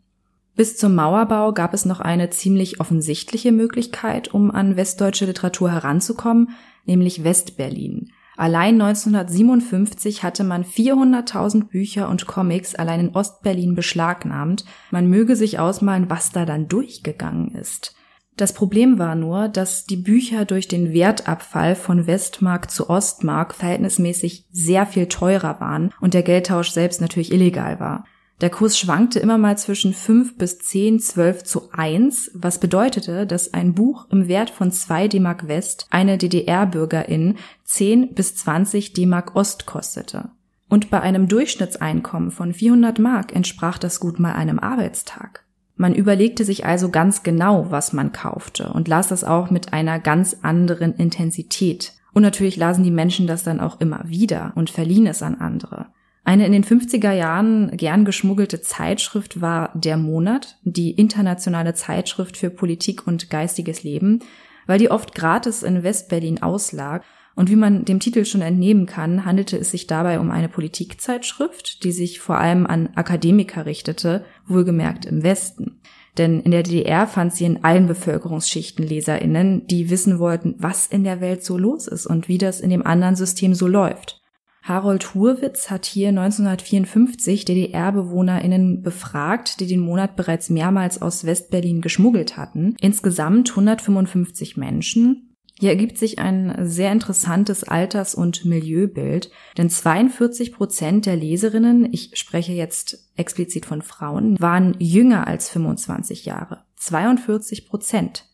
Bis 0.55 0.77
zum 0.77 0.95
Mauerbau 0.95 1.51
gab 1.51 1.73
es 1.73 1.83
noch 1.83 1.99
eine 1.99 2.29
ziemlich 2.29 2.79
offensichtliche 2.79 3.51
Möglichkeit, 3.51 4.33
um 4.33 4.51
an 4.51 4.77
westdeutsche 4.77 5.25
Literatur 5.25 5.71
heranzukommen, 5.71 6.49
nämlich 6.85 7.23
Westberlin. 7.25 8.11
Allein 8.37 8.81
1957 8.81 10.23
hatte 10.23 10.43
man 10.43 10.63
400.000 10.63 11.65
Bücher 11.65 12.09
und 12.09 12.25
Comics 12.25 12.75
allein 12.75 12.99
in 12.99 13.15
Ostberlin 13.15 13.75
beschlagnahmt. 13.75 14.65
Man 14.91 15.09
möge 15.09 15.35
sich 15.35 15.59
ausmalen, 15.59 16.09
was 16.09 16.31
da 16.31 16.45
dann 16.45 16.67
durchgegangen 16.67 17.51
ist. 17.55 17.95
Das 18.37 18.53
Problem 18.53 18.99
war 18.99 19.15
nur, 19.15 19.47
dass 19.47 19.85
die 19.85 19.95
Bücher 19.95 20.43
durch 20.43 20.67
den 20.67 20.91
Wertabfall 20.91 21.75
von 21.75 22.07
Westmark 22.07 22.69
zu 22.69 22.89
Ostmark 22.89 23.55
verhältnismäßig 23.55 24.47
sehr 24.51 24.85
viel 24.85 25.07
teurer 25.07 25.61
waren 25.61 25.93
und 26.01 26.13
der 26.13 26.23
Geldtausch 26.23 26.71
selbst 26.71 26.99
natürlich 26.99 27.31
illegal 27.31 27.79
war. 27.79 28.05
Der 28.41 28.49
Kurs 28.49 28.77
schwankte 28.77 29.19
immer 29.19 29.37
mal 29.37 29.57
zwischen 29.57 29.93
5 29.93 30.37
bis 30.37 30.59
10, 30.59 30.99
12 30.99 31.43
zu 31.43 31.71
1, 31.71 32.31
was 32.33 32.59
bedeutete, 32.59 33.25
dass 33.25 33.53
ein 33.53 33.73
Buch 33.73 34.07
im 34.09 34.27
Wert 34.27 34.49
von 34.49 34.71
2 34.73 35.07
D-Mark 35.07 35.47
West 35.47 35.87
eine 35.89 36.17
DDR-Bürgerin 36.17 37.37
10 37.63 38.13
bis 38.13 38.35
20 38.35 38.91
D-Mark 38.91 39.35
Ost 39.35 39.65
kostete. 39.65 40.31
Und 40.67 40.89
bei 40.89 40.99
einem 40.99 41.29
Durchschnittseinkommen 41.29 42.31
von 42.31 42.53
400 42.53 42.99
Mark 42.99 43.33
entsprach 43.33 43.77
das 43.77 44.01
gut 44.01 44.19
mal 44.19 44.33
einem 44.33 44.59
Arbeitstag. 44.59 45.45
Man 45.77 45.95
überlegte 45.95 46.43
sich 46.43 46.65
also 46.65 46.89
ganz 46.89 47.23
genau, 47.23 47.71
was 47.71 47.93
man 47.93 48.11
kaufte 48.11 48.71
und 48.73 48.87
las 48.87 49.07
das 49.07 49.23
auch 49.23 49.49
mit 49.49 49.71
einer 49.71 49.99
ganz 49.99 50.37
anderen 50.41 50.93
Intensität. 50.95 51.93
Und 52.13 52.21
natürlich 52.21 52.57
lasen 52.57 52.83
die 52.83 52.91
Menschen 52.91 53.27
das 53.27 53.43
dann 53.43 53.59
auch 53.59 53.79
immer 53.79 54.01
wieder 54.05 54.53
und 54.55 54.69
verliehen 54.69 55.05
es 55.05 55.21
an 55.21 55.35
andere. 55.35 55.87
Eine 56.27 56.47
in 56.47 56.51
den 56.53 56.63
50er 56.63 57.11
Jahren 57.11 57.77
gern 57.77 58.03
geschmuggelte 58.03 58.59
Zeitschrift 58.59 59.41
war 59.41 59.69
Der 59.75 59.95
Monat, 59.95 60.57
die 60.63 60.89
internationale 60.89 61.75
Zeitschrift 61.75 62.35
für 62.35 62.49
Politik 62.49 63.05
und 63.05 63.29
geistiges 63.29 63.83
Leben, 63.83 64.19
weil 64.65 64.79
die 64.79 64.89
oft 64.89 65.13
gratis 65.13 65.61
in 65.61 65.83
Westberlin 65.83 66.41
auslag 66.41 67.03
und 67.35 67.51
wie 67.51 67.55
man 67.55 67.85
dem 67.85 67.99
Titel 67.99 68.25
schon 68.25 68.41
entnehmen 68.41 68.87
kann, 68.87 69.23
handelte 69.23 69.55
es 69.57 69.69
sich 69.69 69.85
dabei 69.85 70.19
um 70.19 70.31
eine 70.31 70.49
Politikzeitschrift, 70.49 71.83
die 71.83 71.91
sich 71.91 72.19
vor 72.19 72.39
allem 72.39 72.65
an 72.65 72.89
Akademiker 72.95 73.67
richtete, 73.67 74.25
wohlgemerkt 74.47 75.05
im 75.05 75.21
Westen. 75.21 75.79
Denn 76.17 76.39
in 76.39 76.49
der 76.49 76.63
DDR 76.63 77.05
fand 77.05 77.33
sie 77.33 77.45
in 77.45 77.63
allen 77.63 77.85
Bevölkerungsschichten 77.85 78.87
Leserinnen, 78.87 79.67
die 79.67 79.91
wissen 79.91 80.17
wollten, 80.17 80.55
was 80.57 80.87
in 80.87 81.03
der 81.03 81.21
Welt 81.21 81.43
so 81.43 81.57
los 81.57 81.87
ist 81.87 82.07
und 82.07 82.27
wie 82.29 82.39
das 82.39 82.61
in 82.61 82.71
dem 82.71 82.83
anderen 82.83 83.15
System 83.15 83.53
so 83.53 83.67
läuft. 83.67 84.24
Harold 84.65 85.13
Hurwitz 85.13 85.69
hat 85.69 85.85
hier 85.85 86.09
1954 86.09 87.45
DDR-BewohnerInnen 87.45 88.81
befragt, 88.81 89.59
die 89.59 89.67
den 89.67 89.79
Monat 89.79 90.15
bereits 90.15 90.49
mehrmals 90.49 91.03
aus 91.03 91.23
Westberlin 91.23 91.81
geschmuggelt 91.81 92.35
hatten. 92.35 92.75
Insgesamt 92.81 93.51
155 93.51 94.57
Menschen. 94.57 95.35
Hier 95.59 95.69
ergibt 95.69 95.99
sich 95.99 96.17
ein 96.17 96.55
sehr 96.67 96.91
interessantes 96.91 97.63
Alters- 97.63 98.15
und 98.15 98.43
Milieubild, 98.43 99.29
denn 99.55 99.69
42 99.69 100.51
Prozent 100.51 101.05
der 101.05 101.15
Leserinnen, 101.15 101.87
ich 101.93 102.17
spreche 102.17 102.51
jetzt 102.51 103.07
explizit 103.15 103.67
von 103.67 103.83
Frauen, 103.83 104.35
waren 104.39 104.75
jünger 104.79 105.27
als 105.27 105.47
25 105.49 106.25
Jahre. 106.25 106.63
42 106.77 107.67
Prozent. 107.67 108.25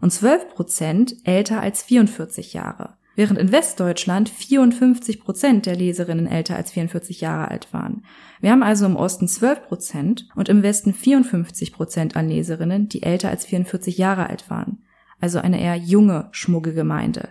Und 0.00 0.12
12 0.12 0.54
Prozent 0.54 1.16
älter 1.24 1.60
als 1.60 1.82
44 1.82 2.54
Jahre. 2.54 2.94
Während 3.16 3.38
in 3.38 3.52
Westdeutschland 3.52 4.28
54 4.28 5.20
Prozent 5.20 5.66
der 5.66 5.76
Leserinnen 5.76 6.26
älter 6.26 6.56
als 6.56 6.70
44 6.72 7.20
Jahre 7.20 7.50
alt 7.50 7.72
waren. 7.72 8.04
Wir 8.40 8.50
haben 8.50 8.62
also 8.62 8.86
im 8.86 8.96
Osten 8.96 9.28
12 9.28 9.62
Prozent 9.66 10.28
und 10.36 10.48
im 10.48 10.62
Westen 10.62 10.94
54 10.94 11.72
Prozent 11.72 12.16
an 12.16 12.28
Leserinnen, 12.28 12.88
die 12.88 13.02
älter 13.02 13.28
als 13.28 13.44
44 13.46 13.98
Jahre 13.98 14.28
alt 14.28 14.48
waren 14.48 14.82
also 15.20 15.38
eine 15.38 15.60
eher 15.60 15.76
junge 15.76 16.28
Schmuggelgemeinde. 16.32 17.28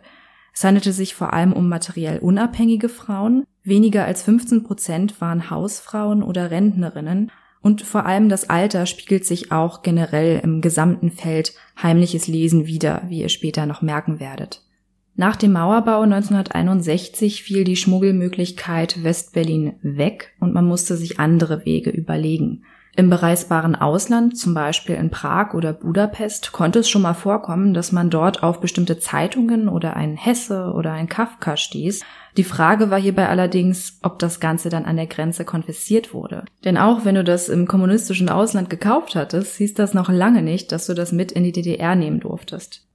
Es 0.54 0.64
handelte 0.64 0.92
sich 0.94 1.16
vor 1.16 1.34
allem 1.34 1.54
um 1.54 1.70
materiell 1.70 2.20
unabhängige 2.20 2.90
Frauen, 2.90 3.46
weniger 3.64 4.06
als 4.06 4.24
15 4.24 4.64
Prozent 4.64 5.22
waren 5.22 5.50
Hausfrauen 5.50 6.24
oder 6.24 6.52
Rentnerinnen 6.52 7.32
und 7.62 7.82
vor 7.82 8.06
allem 8.06 8.30
das 8.30 8.50
Alter 8.50 8.86
spiegelt 8.86 9.26
sich 9.26 9.52
auch 9.52 9.82
generell 9.82 10.40
im 10.44 10.62
gesamten 10.62 11.12
Feld 11.12 11.54
heimliches 11.82 12.28
Lesen 12.28 12.68
wider, 12.68 13.04
wie 13.08 13.22
ihr 13.22 13.30
später 13.30 13.66
noch 13.66 13.82
merken 13.82 14.20
werdet. 14.20 14.64
Nach 15.20 15.36
dem 15.36 15.52
Mauerbau 15.52 16.04
1961 16.04 17.44
fiel 17.44 17.66
die 17.66 17.76
Schmuggelmöglichkeit 17.76 19.04
Westberlin 19.04 19.74
weg 19.82 20.32
und 20.40 20.54
man 20.54 20.66
musste 20.66 20.96
sich 20.96 21.20
andere 21.20 21.66
Wege 21.66 21.90
überlegen. 21.90 22.64
Im 22.96 23.10
bereisbaren 23.10 23.76
Ausland, 23.76 24.38
zum 24.38 24.54
Beispiel 24.54 24.96
in 24.96 25.10
Prag 25.10 25.56
oder 25.56 25.74
Budapest, 25.74 26.54
konnte 26.54 26.80
es 26.80 26.90
schon 26.90 27.02
mal 27.02 27.16
vorkommen, 27.16 27.74
dass 27.74 27.92
man 27.92 28.10
dort 28.10 28.44
auf 28.44 28.62
bestimmte 28.62 28.98
Zeitungen 28.98 29.68
oder 29.68 29.98
ein 29.98 30.16
Hesse 30.16 30.72
oder 30.74 30.94
ein 30.94 31.10
Kafka 31.10 31.58
stieß. 31.58 32.02
Die 32.38 32.46
Frage 32.46 32.90
war 32.90 32.98
hierbei 32.98 33.28
allerdings, 33.28 34.00
ob 34.02 34.20
das 34.20 34.40
Ganze 34.40 34.70
dann 34.70 34.86
an 34.86 34.96
der 34.96 35.08
Grenze 35.08 35.44
konfisziert 35.44 36.14
wurde. 36.14 36.46
Denn 36.64 36.78
auch 36.78 37.04
wenn 37.04 37.16
du 37.16 37.26
das 37.26 37.50
im 37.50 37.68
kommunistischen 37.68 38.30
Ausland 38.30 38.70
gekauft 38.70 39.16
hattest, 39.16 39.58
hieß 39.58 39.74
das 39.74 39.94
noch 39.94 40.08
lange 40.08 40.42
nicht, 40.42 40.72
dass 40.72 40.86
du 40.86 40.94
das 40.94 41.12
mit 41.12 41.34
in 41.34 41.44
die 41.44 41.52
DDR 41.52 41.98
nehmen 41.98 42.22
durftest. 42.22 42.86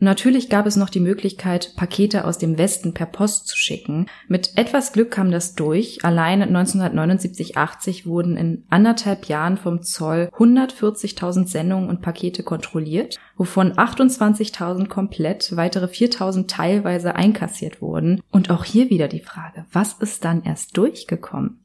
Natürlich 0.00 0.48
gab 0.48 0.66
es 0.66 0.76
noch 0.76 0.90
die 0.90 1.00
Möglichkeit, 1.00 1.72
Pakete 1.74 2.24
aus 2.24 2.38
dem 2.38 2.56
Westen 2.56 2.94
per 2.94 3.06
Post 3.06 3.48
zu 3.48 3.56
schicken. 3.56 4.06
Mit 4.28 4.52
etwas 4.56 4.92
Glück 4.92 5.10
kam 5.10 5.32
das 5.32 5.56
durch. 5.56 6.04
Allein 6.04 6.42
1979-80 6.42 8.06
wurden 8.06 8.36
in 8.36 8.64
anderthalb 8.70 9.24
Jahren 9.26 9.56
vom 9.56 9.82
Zoll 9.82 10.30
140.000 10.36 11.48
Sendungen 11.48 11.88
und 11.88 12.00
Pakete 12.00 12.44
kontrolliert, 12.44 13.18
wovon 13.36 13.72
28.000 13.72 14.86
komplett, 14.86 15.56
weitere 15.56 15.86
4.000 15.86 16.46
teilweise 16.46 17.16
einkassiert 17.16 17.82
wurden. 17.82 18.22
Und 18.30 18.50
auch 18.50 18.64
hier 18.64 18.90
wieder 18.90 19.08
die 19.08 19.20
Frage, 19.20 19.64
was 19.72 19.94
ist 19.94 20.24
dann 20.24 20.44
erst 20.44 20.76
durchgekommen? 20.76 21.58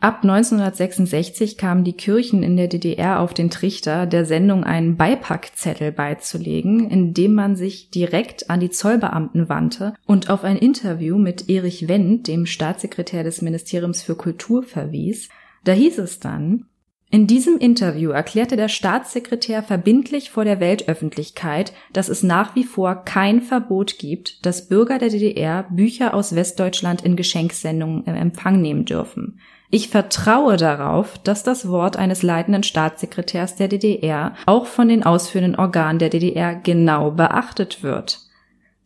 Ab 0.00 0.20
1966 0.22 1.58
kamen 1.58 1.82
die 1.82 1.92
Kirchen 1.92 2.44
in 2.44 2.56
der 2.56 2.68
DDR 2.68 3.18
auf 3.18 3.34
den 3.34 3.50
Trichter, 3.50 4.06
der 4.06 4.24
Sendung 4.24 4.62
einen 4.62 4.96
Beipackzettel 4.96 5.90
beizulegen, 5.90 6.88
in 6.88 7.14
dem 7.14 7.34
man 7.34 7.56
sich 7.56 7.90
direkt 7.90 8.48
an 8.48 8.60
die 8.60 8.70
Zollbeamten 8.70 9.48
wandte 9.48 9.94
und 10.06 10.30
auf 10.30 10.44
ein 10.44 10.56
Interview 10.56 11.18
mit 11.18 11.48
Erich 11.48 11.88
Wendt, 11.88 12.28
dem 12.28 12.46
Staatssekretär 12.46 13.24
des 13.24 13.42
Ministeriums 13.42 14.02
für 14.02 14.14
Kultur, 14.14 14.62
verwies. 14.62 15.30
Da 15.64 15.72
hieß 15.72 15.98
es 15.98 16.20
dann, 16.20 16.66
in 17.10 17.26
diesem 17.26 17.58
Interview 17.58 18.10
erklärte 18.10 18.56
der 18.56 18.68
Staatssekretär 18.68 19.64
verbindlich 19.64 20.30
vor 20.30 20.44
der 20.44 20.60
Weltöffentlichkeit, 20.60 21.72
dass 21.92 22.08
es 22.08 22.22
nach 22.22 22.54
wie 22.54 22.64
vor 22.64 22.96
kein 23.04 23.40
Verbot 23.40 23.98
gibt, 23.98 24.44
dass 24.46 24.68
Bürger 24.68 24.98
der 24.98 25.08
DDR 25.08 25.64
Bücher 25.64 26.14
aus 26.14 26.36
Westdeutschland 26.36 27.02
in 27.02 27.16
Geschenksendungen 27.16 28.04
im 28.04 28.14
Empfang 28.14 28.60
nehmen 28.60 28.84
dürfen. 28.84 29.40
Ich 29.70 29.90
vertraue 29.90 30.56
darauf, 30.56 31.18
dass 31.18 31.42
das 31.42 31.68
Wort 31.68 31.96
eines 31.98 32.22
leitenden 32.22 32.62
Staatssekretärs 32.62 33.56
der 33.56 33.68
DDR 33.68 34.34
auch 34.46 34.66
von 34.66 34.88
den 34.88 35.02
ausführenden 35.02 35.56
Organen 35.56 35.98
der 35.98 36.08
DDR 36.08 36.54
genau 36.54 37.10
beachtet 37.10 37.82
wird. 37.82 38.20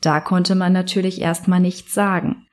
Da 0.01 0.21
konnte 0.21 0.57
man 0.57 0.73
natürlich 0.73 1.21
erstmal 1.21 1.61
nichts 1.61 1.95
sagen. 1.95 2.47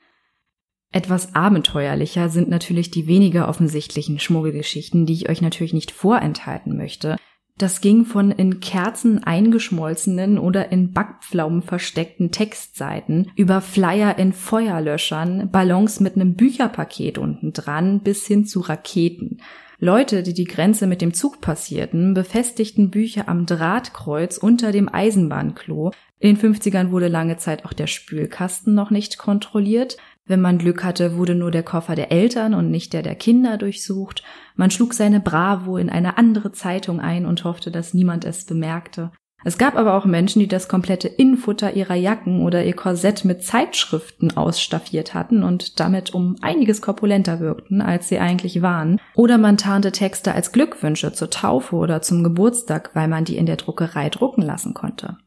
Etwas 0.92 1.34
abenteuerlicher 1.34 2.30
sind 2.30 2.50
natürlich 2.50 2.92
die 2.92 3.08
weniger 3.08 3.48
offensichtlichen 3.48 4.20
Schmuggelgeschichten, 4.20 5.06
die 5.06 5.14
ich 5.14 5.30
euch 5.30 5.42
natürlich 5.42 5.74
nicht 5.74 5.92
vorenthalten 5.92 6.78
möchte, 6.78 7.16
das 7.60 7.82
ging 7.82 8.06
von 8.06 8.32
in 8.32 8.62
Kerzen 8.62 9.24
eingeschmolzenen 9.24 10.40
oder 10.40 10.72
in 10.72 10.94
Backpflaumen 10.94 11.62
versteckten 11.62 12.32
Textseiten 12.32 13.32
über 13.36 13.62
Flyer 13.62 14.18
in 14.18 14.34
Feuerlöschern, 14.34 15.52
Ballons 15.52 16.00
mit 16.00 16.16
einem 16.16 16.36
Bücherpaket 16.36 17.18
unten 17.18 17.54
dran 17.54 18.00
bis 18.00 18.26
hin 18.26 18.46
zu 18.46 18.62
Raketen. 18.62 19.42
Leute, 19.82 20.24
die 20.24 20.34
die 20.34 20.46
Grenze 20.46 20.88
mit 20.88 21.02
dem 21.02 21.14
Zug 21.14 21.40
passierten, 21.42 22.14
befestigten 22.14 22.90
Bücher 22.90 23.30
am 23.30 23.46
Drahtkreuz 23.46 24.38
unter 24.38 24.72
dem 24.72 24.94
Eisenbahnklo. 24.94 25.92
In 26.20 26.36
den 26.36 26.54
50ern 26.54 26.92
wurde 26.92 27.08
lange 27.08 27.38
Zeit 27.38 27.64
auch 27.64 27.72
der 27.72 27.88
Spülkasten 27.88 28.74
noch 28.74 28.90
nicht 28.90 29.18
kontrolliert. 29.18 29.96
Wenn 30.30 30.42
man 30.42 30.60
Glück 30.60 30.84
hatte, 30.84 31.18
wurde 31.18 31.34
nur 31.34 31.50
der 31.50 31.64
Koffer 31.64 31.96
der 31.96 32.12
Eltern 32.12 32.54
und 32.54 32.70
nicht 32.70 32.94
der 32.94 33.02
der 33.02 33.16
Kinder 33.16 33.58
durchsucht. 33.58 34.22
Man 34.56 34.70
schlug 34.70 34.94
seine 34.94 35.20
Bravo 35.20 35.76
in 35.78 35.90
eine 35.90 36.20
andere 36.20 36.52
Zeitung 36.52 37.00
ein 37.00 37.26
und 37.26 37.46
hoffte, 37.46 37.72
dass 37.72 37.96
niemand 37.96 38.26
es 38.26 38.46
bemerkte. 38.46 39.12
Es 39.44 39.58
gab 39.58 39.76
aber 39.76 39.96
auch 39.96 40.06
Menschen, 40.06 40.40
die 40.40 40.48
das 40.48 40.68
komplette 40.68 41.08
Innenfutter 41.08 41.74
ihrer 41.74 41.96
Jacken 41.96 42.44
oder 42.44 42.64
ihr 42.64 42.76
Korsett 42.76 43.26
mit 43.26 43.42
Zeitschriften 43.44 44.38
ausstaffiert 44.38 45.16
hatten 45.16 45.42
und 45.42 45.80
damit 45.80 46.14
um 46.14 46.36
einiges 46.42 46.84
korpulenter 46.84 47.40
wirkten, 47.40 47.82
als 47.82 48.08
sie 48.08 48.20
eigentlich 48.20 48.62
waren. 48.62 49.02
Oder 49.16 49.40
man 49.40 49.58
tarnte 49.58 49.92
Texte 49.92 50.36
als 50.36 50.52
Glückwünsche 50.52 51.12
zur 51.12 51.32
Taufe 51.32 51.76
oder 51.76 52.04
zum 52.04 52.24
Geburtstag, 52.24 52.92
weil 52.94 53.08
man 53.08 53.26
die 53.26 53.38
in 53.38 53.48
der 53.48 53.56
Druckerei 53.56 54.10
drucken 54.10 54.44
lassen 54.44 54.76
konnte. 54.76 55.18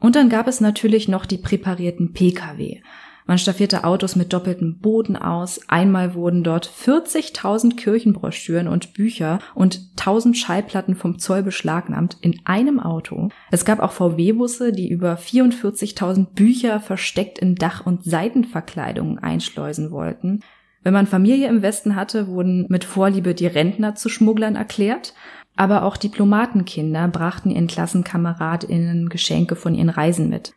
Und 0.00 0.16
dann 0.16 0.30
gab 0.30 0.48
es 0.48 0.62
natürlich 0.62 1.06
noch 1.06 1.26
die 1.26 1.36
präparierten 1.36 2.14
Pkw. 2.14 2.80
Man 3.28 3.36
staffierte 3.36 3.84
Autos 3.84 4.16
mit 4.16 4.32
doppeltem 4.32 4.78
Boden 4.78 5.14
aus. 5.14 5.60
Einmal 5.68 6.14
wurden 6.14 6.42
dort 6.42 6.66
40.000 6.66 7.76
Kirchenbroschüren 7.76 8.68
und 8.68 8.94
Bücher 8.94 9.38
und 9.54 9.82
1000 9.98 10.34
Schallplatten 10.34 10.96
vom 10.96 11.18
Zoll 11.18 11.42
beschlagnahmt 11.42 12.16
in 12.22 12.40
einem 12.46 12.80
Auto. 12.80 13.28
Es 13.50 13.66
gab 13.66 13.80
auch 13.80 13.92
VW-Busse, 13.92 14.72
die 14.72 14.88
über 14.88 15.16
44.000 15.16 16.28
Bücher 16.34 16.80
versteckt 16.80 17.38
in 17.38 17.54
Dach- 17.54 17.84
und 17.84 18.02
Seitenverkleidungen 18.02 19.18
einschleusen 19.18 19.90
wollten. 19.90 20.40
Wenn 20.82 20.94
man 20.94 21.06
Familie 21.06 21.48
im 21.48 21.60
Westen 21.60 21.96
hatte, 21.96 22.28
wurden 22.28 22.64
mit 22.70 22.84
Vorliebe 22.84 23.34
die 23.34 23.46
Rentner 23.46 23.94
zu 23.94 24.08
Schmugglern 24.08 24.56
erklärt. 24.56 25.12
Aber 25.54 25.82
auch 25.82 25.98
Diplomatenkinder 25.98 27.08
brachten 27.08 27.50
ihren 27.50 27.66
KlassenkameradInnen 27.66 29.10
Geschenke 29.10 29.54
von 29.54 29.74
ihren 29.74 29.90
Reisen 29.90 30.30
mit. 30.30 30.54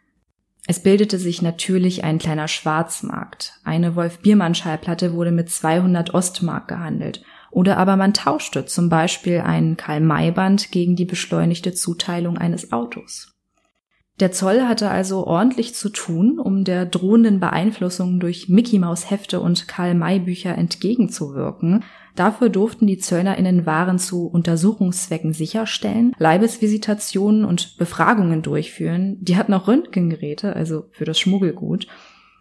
Es 0.67 0.83
bildete 0.83 1.17
sich 1.17 1.41
natürlich 1.41 2.03
ein 2.03 2.19
kleiner 2.19 2.47
Schwarzmarkt. 2.47 3.53
Eine 3.63 3.95
Wolf-Biermann-Schallplatte 3.95 5.13
wurde 5.13 5.31
mit 5.31 5.49
200 5.49 6.13
Ostmark 6.13 6.67
gehandelt. 6.67 7.23
Oder 7.49 7.77
aber 7.77 7.97
man 7.97 8.13
tauschte 8.13 8.65
zum 8.65 8.87
Beispiel 8.87 9.41
ein 9.41 9.75
Karl-May-Band 9.75 10.71
gegen 10.71 10.95
die 10.95 11.05
beschleunigte 11.05 11.73
Zuteilung 11.73 12.37
eines 12.37 12.71
Autos. 12.71 13.31
Der 14.19 14.31
Zoll 14.31 14.61
hatte 14.67 14.89
also 14.89 15.25
ordentlich 15.25 15.73
zu 15.73 15.89
tun, 15.89 16.37
um 16.37 16.63
der 16.63 16.85
drohenden 16.85 17.39
Beeinflussung 17.39 18.19
durch 18.19 18.49
Mickey 18.49 18.77
Maus 18.77 19.09
Hefte 19.09 19.41
und 19.41 19.67
Karl-May 19.67 20.19
Bücher 20.19 20.55
entgegenzuwirken. 20.55 21.83
Dafür 22.15 22.49
durften 22.49 22.87
die 22.87 22.97
ZöllnerInnen 22.97 23.65
Waren 23.65 23.99
zu 23.99 24.27
Untersuchungszwecken 24.27 25.33
sicherstellen, 25.33 26.13
Leibesvisitationen 26.17 27.45
und 27.45 27.77
Befragungen 27.77 28.41
durchführen. 28.41 29.17
Die 29.21 29.37
hatten 29.37 29.53
auch 29.53 29.67
Röntgengeräte, 29.67 30.55
also 30.55 30.85
für 30.91 31.05
das 31.05 31.19
Schmuggelgut. 31.19 31.87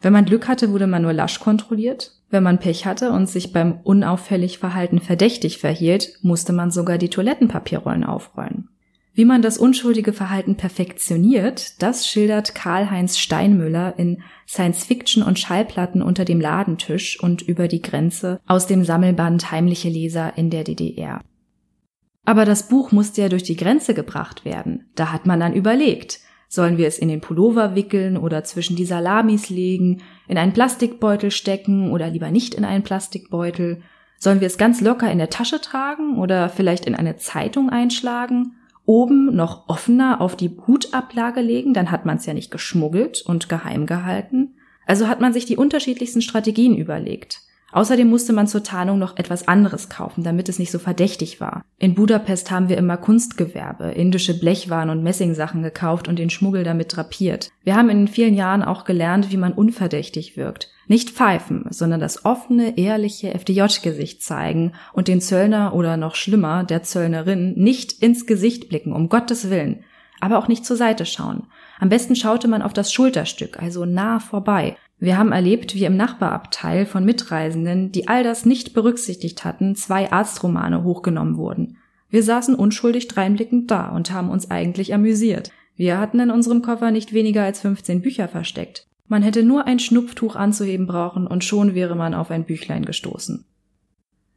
Wenn 0.00 0.12
man 0.12 0.24
Glück 0.24 0.48
hatte, 0.48 0.72
wurde 0.72 0.86
man 0.86 1.02
nur 1.02 1.12
lasch 1.12 1.40
kontrolliert. 1.40 2.12
Wenn 2.30 2.42
man 2.42 2.58
Pech 2.58 2.86
hatte 2.86 3.12
und 3.12 3.28
sich 3.28 3.52
beim 3.52 3.80
unauffällig 3.82 4.58
Verhalten 4.58 5.00
verdächtig 5.00 5.58
verhielt, 5.58 6.18
musste 6.22 6.52
man 6.52 6.70
sogar 6.70 6.96
die 6.96 7.10
Toilettenpapierrollen 7.10 8.04
aufrollen. 8.04 8.69
Wie 9.20 9.26
man 9.26 9.42
das 9.42 9.58
unschuldige 9.58 10.14
Verhalten 10.14 10.56
perfektioniert, 10.56 11.82
das 11.82 12.08
schildert 12.08 12.54
Karl-Heinz 12.54 13.18
Steinmüller 13.18 13.98
in 13.98 14.22
Science 14.48 14.86
Fiction 14.86 15.22
und 15.22 15.38
Schallplatten 15.38 16.00
unter 16.00 16.24
dem 16.24 16.40
Ladentisch 16.40 17.22
und 17.22 17.42
über 17.42 17.68
die 17.68 17.82
Grenze 17.82 18.40
aus 18.46 18.66
dem 18.66 18.82
Sammelband 18.82 19.50
Heimliche 19.50 19.90
Leser 19.90 20.38
in 20.38 20.48
der 20.48 20.64
DDR. 20.64 21.20
Aber 22.24 22.46
das 22.46 22.68
Buch 22.68 22.92
musste 22.92 23.20
ja 23.20 23.28
durch 23.28 23.42
die 23.42 23.58
Grenze 23.58 23.92
gebracht 23.92 24.46
werden. 24.46 24.88
Da 24.94 25.12
hat 25.12 25.26
man 25.26 25.38
dann 25.38 25.52
überlegt, 25.52 26.20
sollen 26.48 26.78
wir 26.78 26.86
es 26.86 26.98
in 26.98 27.08
den 27.08 27.20
Pullover 27.20 27.74
wickeln 27.74 28.16
oder 28.16 28.42
zwischen 28.44 28.74
die 28.74 28.86
Salamis 28.86 29.50
legen, 29.50 30.00
in 30.28 30.38
einen 30.38 30.54
Plastikbeutel 30.54 31.30
stecken 31.30 31.90
oder 31.90 32.08
lieber 32.08 32.30
nicht 32.30 32.54
in 32.54 32.64
einen 32.64 32.84
Plastikbeutel? 32.84 33.82
Sollen 34.18 34.40
wir 34.40 34.46
es 34.46 34.56
ganz 34.56 34.80
locker 34.80 35.12
in 35.12 35.18
der 35.18 35.28
Tasche 35.28 35.60
tragen 35.60 36.16
oder 36.16 36.48
vielleicht 36.48 36.86
in 36.86 36.94
eine 36.94 37.18
Zeitung 37.18 37.68
einschlagen? 37.68 38.56
Oben 38.90 39.36
noch 39.36 39.68
offener 39.68 40.20
auf 40.20 40.34
die 40.34 40.50
Hutablage 40.66 41.40
legen, 41.40 41.74
dann 41.74 41.92
hat 41.92 42.06
man 42.06 42.16
es 42.16 42.26
ja 42.26 42.34
nicht 42.34 42.50
geschmuggelt 42.50 43.22
und 43.24 43.48
geheim 43.48 43.86
gehalten. 43.86 44.56
Also 44.84 45.06
hat 45.06 45.20
man 45.20 45.32
sich 45.32 45.44
die 45.44 45.56
unterschiedlichsten 45.56 46.22
Strategien 46.22 46.76
überlegt. 46.76 47.40
Außerdem 47.72 48.08
musste 48.08 48.32
man 48.32 48.48
zur 48.48 48.64
Tarnung 48.64 48.98
noch 48.98 49.16
etwas 49.16 49.46
anderes 49.46 49.88
kaufen, 49.88 50.24
damit 50.24 50.48
es 50.48 50.58
nicht 50.58 50.72
so 50.72 50.78
verdächtig 50.78 51.40
war. 51.40 51.64
In 51.78 51.94
Budapest 51.94 52.50
haben 52.50 52.68
wir 52.68 52.76
immer 52.76 52.96
Kunstgewerbe, 52.96 53.92
indische 53.92 54.38
Blechwaren 54.38 54.90
und 54.90 55.02
Messingsachen 55.02 55.62
gekauft 55.62 56.08
und 56.08 56.18
den 56.18 56.30
Schmuggel 56.30 56.64
damit 56.64 56.96
drapiert. 56.96 57.50
Wir 57.62 57.76
haben 57.76 57.88
in 57.88 58.08
vielen 58.08 58.34
Jahren 58.34 58.62
auch 58.62 58.84
gelernt, 58.84 59.30
wie 59.30 59.36
man 59.36 59.52
unverdächtig 59.52 60.36
wirkt. 60.36 60.70
Nicht 60.88 61.10
pfeifen, 61.10 61.66
sondern 61.70 62.00
das 62.00 62.24
offene, 62.24 62.76
ehrliche 62.76 63.32
FDJ-Gesicht 63.32 64.22
zeigen 64.22 64.72
und 64.92 65.06
den 65.06 65.20
Zöllner 65.20 65.72
oder 65.72 65.96
noch 65.96 66.16
schlimmer, 66.16 66.64
der 66.64 66.82
Zöllnerin 66.82 67.54
nicht 67.54 68.02
ins 68.02 68.26
Gesicht 68.26 68.68
blicken, 68.68 68.92
um 68.92 69.08
Gottes 69.08 69.50
Willen. 69.50 69.84
Aber 70.20 70.38
auch 70.38 70.48
nicht 70.48 70.66
zur 70.66 70.76
Seite 70.76 71.06
schauen. 71.06 71.46
Am 71.78 71.88
besten 71.88 72.16
schaute 72.16 72.48
man 72.48 72.60
auf 72.60 72.72
das 72.72 72.92
Schulterstück, 72.92 73.62
also 73.62 73.84
nah 73.84 74.18
vorbei, 74.18 74.76
wir 75.00 75.16
haben 75.16 75.32
erlebt, 75.32 75.74
wie 75.74 75.86
im 75.86 75.96
Nachbarabteil 75.96 76.84
von 76.84 77.06
Mitreisenden, 77.06 77.90
die 77.90 78.06
all 78.06 78.22
das 78.22 78.44
nicht 78.44 78.74
berücksichtigt 78.74 79.44
hatten, 79.46 79.74
zwei 79.74 80.12
Arztromane 80.12 80.84
hochgenommen 80.84 81.38
wurden. 81.38 81.78
Wir 82.10 82.22
saßen 82.22 82.54
unschuldig 82.54 83.08
dreinblickend 83.08 83.70
da 83.70 83.88
und 83.88 84.12
haben 84.12 84.28
uns 84.28 84.50
eigentlich 84.50 84.92
amüsiert. 84.92 85.50
Wir 85.74 85.98
hatten 85.98 86.20
in 86.20 86.30
unserem 86.30 86.60
Koffer 86.60 86.90
nicht 86.90 87.14
weniger 87.14 87.42
als 87.44 87.60
15 87.60 88.02
Bücher 88.02 88.28
versteckt. 88.28 88.86
Man 89.08 89.22
hätte 89.22 89.42
nur 89.42 89.66
ein 89.66 89.78
Schnupftuch 89.78 90.36
anzuheben 90.36 90.86
brauchen 90.86 91.26
und 91.26 91.44
schon 91.44 91.74
wäre 91.74 91.96
man 91.96 92.12
auf 92.12 92.30
ein 92.30 92.44
Büchlein 92.44 92.84
gestoßen. 92.84 93.46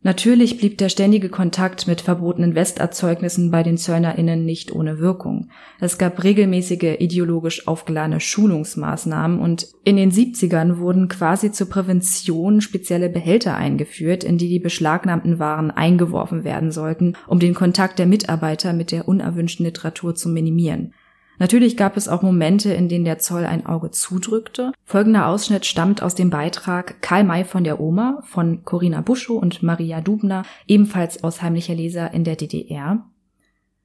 Natürlich 0.05 0.57
blieb 0.57 0.77
der 0.79 0.89
ständige 0.89 1.29
Kontakt 1.29 1.87
mit 1.87 2.01
verbotenen 2.01 2.55
Westerzeugnissen 2.55 3.51
bei 3.51 3.63
den 3.63 3.77
ZöllnerInnen 3.77 4.43
nicht 4.43 4.73
ohne 4.73 4.99
Wirkung. 4.99 5.47
Es 5.79 5.97
gab 5.97 6.21
regelmäßige 6.25 6.97
ideologisch 6.99 7.67
aufgeladene 7.69 8.19
Schulungsmaßnahmen 8.19 9.39
und 9.39 9.69
in 9.85 9.95
den 9.95 10.11
70ern 10.11 10.77
wurden 10.79 11.07
quasi 11.07 11.53
zur 11.53 11.69
Prävention 11.69 12.59
spezielle 12.59 13.07
Behälter 13.07 13.55
eingeführt, 13.55 14.25
in 14.25 14.37
die 14.37 14.49
die 14.49 14.59
beschlagnahmten 14.59 15.39
Waren 15.39 15.71
eingeworfen 15.71 16.43
werden 16.43 16.73
sollten, 16.73 17.15
um 17.27 17.39
den 17.39 17.53
Kontakt 17.53 17.97
der 17.97 18.05
Mitarbeiter 18.05 18.73
mit 18.73 18.91
der 18.91 19.07
unerwünschten 19.07 19.65
Literatur 19.65 20.15
zu 20.15 20.27
minimieren. 20.27 20.93
Natürlich 21.39 21.77
gab 21.77 21.97
es 21.97 22.07
auch 22.07 22.21
Momente, 22.21 22.73
in 22.73 22.89
denen 22.89 23.05
der 23.05 23.19
Zoll 23.19 23.45
ein 23.45 23.65
Auge 23.65 23.91
zudrückte. 23.91 24.71
Folgender 24.85 25.27
Ausschnitt 25.27 25.65
stammt 25.65 26.03
aus 26.03 26.15
dem 26.15 26.29
Beitrag 26.29 27.01
Karl 27.01 27.23
May 27.23 27.43
von 27.43 27.63
der 27.63 27.79
Oma 27.79 28.21
von 28.25 28.63
Corinna 28.63 29.01
Buschow 29.01 29.41
und 29.41 29.63
Maria 29.63 30.01
Dubner, 30.01 30.43
ebenfalls 30.67 31.23
aus 31.23 31.41
heimlicher 31.41 31.73
Leser 31.73 32.13
in 32.13 32.23
der 32.23 32.35
DDR. 32.35 33.05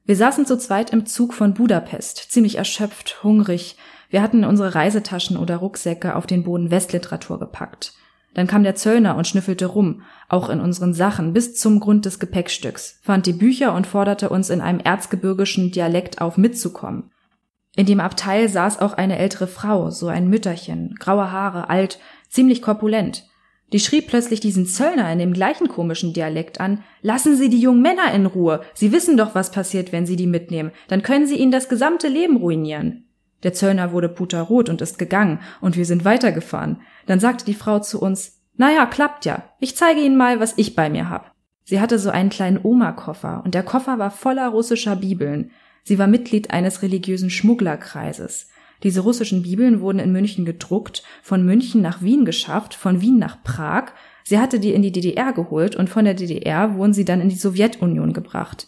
Wir 0.04 0.16
saßen 0.16 0.46
zu 0.46 0.56
zweit 0.56 0.90
im 0.90 1.06
Zug 1.06 1.34
von 1.34 1.54
Budapest, 1.54 2.30
ziemlich 2.30 2.56
erschöpft, 2.56 3.22
hungrig. 3.22 3.76
Wir 4.10 4.22
hatten 4.22 4.44
unsere 4.44 4.74
Reisetaschen 4.74 5.36
oder 5.36 5.56
Rucksäcke 5.56 6.16
auf 6.16 6.26
den 6.26 6.44
Boden 6.44 6.70
Westliteratur 6.70 7.38
gepackt. 7.38 7.92
Dann 8.34 8.46
kam 8.46 8.62
der 8.62 8.74
Zöllner 8.74 9.16
und 9.16 9.26
schnüffelte 9.26 9.66
rum, 9.66 10.02
auch 10.28 10.48
in 10.48 10.60
unseren 10.60 10.94
Sachen, 10.94 11.32
bis 11.32 11.56
zum 11.56 11.80
Grund 11.80 12.04
des 12.04 12.18
Gepäckstücks, 12.18 13.00
fand 13.02 13.26
die 13.26 13.32
Bücher 13.32 13.74
und 13.74 13.86
forderte 13.86 14.28
uns 14.28 14.48
in 14.48 14.60
einem 14.60 14.80
erzgebirgischen 14.80 15.72
Dialekt 15.72 16.20
auf, 16.20 16.36
mitzukommen. 16.36 17.10
In 17.78 17.86
dem 17.86 18.00
Abteil 18.00 18.48
saß 18.48 18.80
auch 18.80 18.94
eine 18.94 19.18
ältere 19.18 19.46
Frau, 19.46 19.92
so 19.92 20.08
ein 20.08 20.28
Mütterchen, 20.28 20.96
graue 20.98 21.30
Haare, 21.30 21.70
alt, 21.70 22.00
ziemlich 22.28 22.60
korpulent. 22.60 23.28
Die 23.72 23.78
schrieb 23.78 24.08
plötzlich 24.08 24.40
diesen 24.40 24.66
Zöllner 24.66 25.12
in 25.12 25.20
dem 25.20 25.32
gleichen 25.32 25.68
komischen 25.68 26.12
Dialekt 26.12 26.60
an, 26.60 26.82
lassen 27.02 27.36
Sie 27.36 27.48
die 27.48 27.60
jungen 27.60 27.80
Männer 27.80 28.12
in 28.12 28.26
Ruhe. 28.26 28.62
Sie 28.74 28.90
wissen 28.90 29.16
doch, 29.16 29.36
was 29.36 29.52
passiert, 29.52 29.92
wenn 29.92 30.06
Sie 30.06 30.16
die 30.16 30.26
mitnehmen. 30.26 30.72
Dann 30.88 31.04
können 31.04 31.28
Sie 31.28 31.36
ihnen 31.36 31.52
das 31.52 31.68
gesamte 31.68 32.08
Leben 32.08 32.38
ruinieren. 32.38 33.04
Der 33.44 33.52
Zöllner 33.52 33.92
wurde 33.92 34.08
puterrot 34.08 34.68
und 34.68 34.82
ist 34.82 34.98
gegangen, 34.98 35.38
und 35.60 35.76
wir 35.76 35.84
sind 35.84 36.04
weitergefahren. 36.04 36.80
Dann 37.06 37.20
sagte 37.20 37.44
die 37.44 37.54
Frau 37.54 37.78
zu 37.78 38.00
uns, 38.00 38.42
na 38.56 38.72
ja, 38.72 38.86
klappt 38.86 39.24
ja. 39.24 39.44
Ich 39.60 39.76
zeige 39.76 40.00
Ihnen 40.00 40.16
mal, 40.16 40.40
was 40.40 40.54
ich 40.56 40.74
bei 40.74 40.90
mir 40.90 41.08
hab. 41.08 41.30
Sie 41.62 41.80
hatte 41.80 42.00
so 42.00 42.10
einen 42.10 42.30
kleinen 42.30 42.58
Oma-Koffer, 42.60 43.42
und 43.44 43.54
der 43.54 43.62
Koffer 43.62 44.00
war 44.00 44.10
voller 44.10 44.48
russischer 44.48 44.96
Bibeln. 44.96 45.52
Sie 45.88 45.98
war 45.98 46.06
Mitglied 46.06 46.50
eines 46.50 46.82
religiösen 46.82 47.30
Schmugglerkreises. 47.30 48.50
Diese 48.82 49.00
russischen 49.00 49.40
Bibeln 49.40 49.80
wurden 49.80 50.00
in 50.00 50.12
München 50.12 50.44
gedruckt, 50.44 51.02
von 51.22 51.46
München 51.46 51.80
nach 51.80 52.02
Wien 52.02 52.26
geschafft, 52.26 52.74
von 52.74 53.00
Wien 53.00 53.18
nach 53.18 53.42
Prag. 53.42 53.92
Sie 54.22 54.38
hatte 54.38 54.60
die 54.60 54.74
in 54.74 54.82
die 54.82 54.92
DDR 54.92 55.32
geholt 55.32 55.76
und 55.76 55.88
von 55.88 56.04
der 56.04 56.12
DDR 56.12 56.74
wurden 56.74 56.92
sie 56.92 57.06
dann 57.06 57.22
in 57.22 57.30
die 57.30 57.36
Sowjetunion 57.36 58.12
gebracht. 58.12 58.66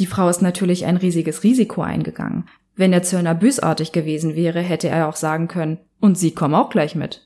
Die 0.00 0.06
Frau 0.06 0.28
ist 0.28 0.42
natürlich 0.42 0.86
ein 0.86 0.96
riesiges 0.96 1.44
Risiko 1.44 1.82
eingegangen. 1.82 2.48
Wenn 2.74 2.90
der 2.90 3.04
Zöllner 3.04 3.36
bösartig 3.36 3.92
gewesen 3.92 4.34
wäre, 4.34 4.60
hätte 4.60 4.88
er 4.88 5.08
auch 5.08 5.14
sagen 5.14 5.46
können, 5.46 5.78
und 6.00 6.18
Sie 6.18 6.32
kommen 6.32 6.56
auch 6.56 6.70
gleich 6.70 6.96
mit. 6.96 7.25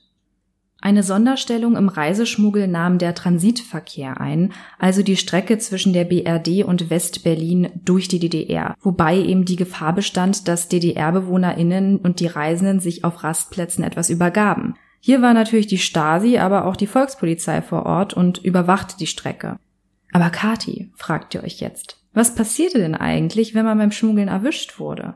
Eine 0.83 1.03
Sonderstellung 1.03 1.75
im 1.75 1.89
Reiseschmuggel 1.89 2.67
nahm 2.67 2.97
der 2.97 3.13
Transitverkehr 3.13 4.19
ein, 4.19 4.51
also 4.79 5.03
die 5.03 5.15
Strecke 5.15 5.59
zwischen 5.59 5.93
der 5.93 6.05
BRD 6.05 6.63
und 6.65 6.89
West-Berlin 6.89 7.69
durch 7.85 8.07
die 8.07 8.17
DDR, 8.17 8.75
wobei 8.81 9.19
eben 9.19 9.45
die 9.45 9.57
Gefahr 9.57 9.93
bestand, 9.93 10.47
dass 10.47 10.69
DDR-BewohnerInnen 10.69 11.97
und 11.97 12.19
die 12.19 12.25
Reisenden 12.25 12.79
sich 12.79 13.03
auf 13.03 13.23
Rastplätzen 13.23 13.83
etwas 13.83 14.09
übergaben. 14.09 14.73
Hier 14.99 15.21
war 15.21 15.35
natürlich 15.35 15.67
die 15.67 15.77
Stasi, 15.77 16.39
aber 16.39 16.65
auch 16.65 16.75
die 16.75 16.87
Volkspolizei 16.87 17.61
vor 17.61 17.85
Ort 17.85 18.15
und 18.15 18.39
überwachte 18.39 18.97
die 18.97 19.07
Strecke. 19.07 19.59
Aber 20.11 20.31
Kati, 20.31 20.91
fragt 20.95 21.35
ihr 21.35 21.43
euch 21.43 21.59
jetzt, 21.59 21.97
was 22.13 22.33
passierte 22.33 22.79
denn 22.79 22.95
eigentlich, 22.95 23.53
wenn 23.53 23.65
man 23.65 23.77
beim 23.77 23.91
Schmuggeln 23.91 24.27
erwischt 24.27 24.79
wurde? 24.79 25.13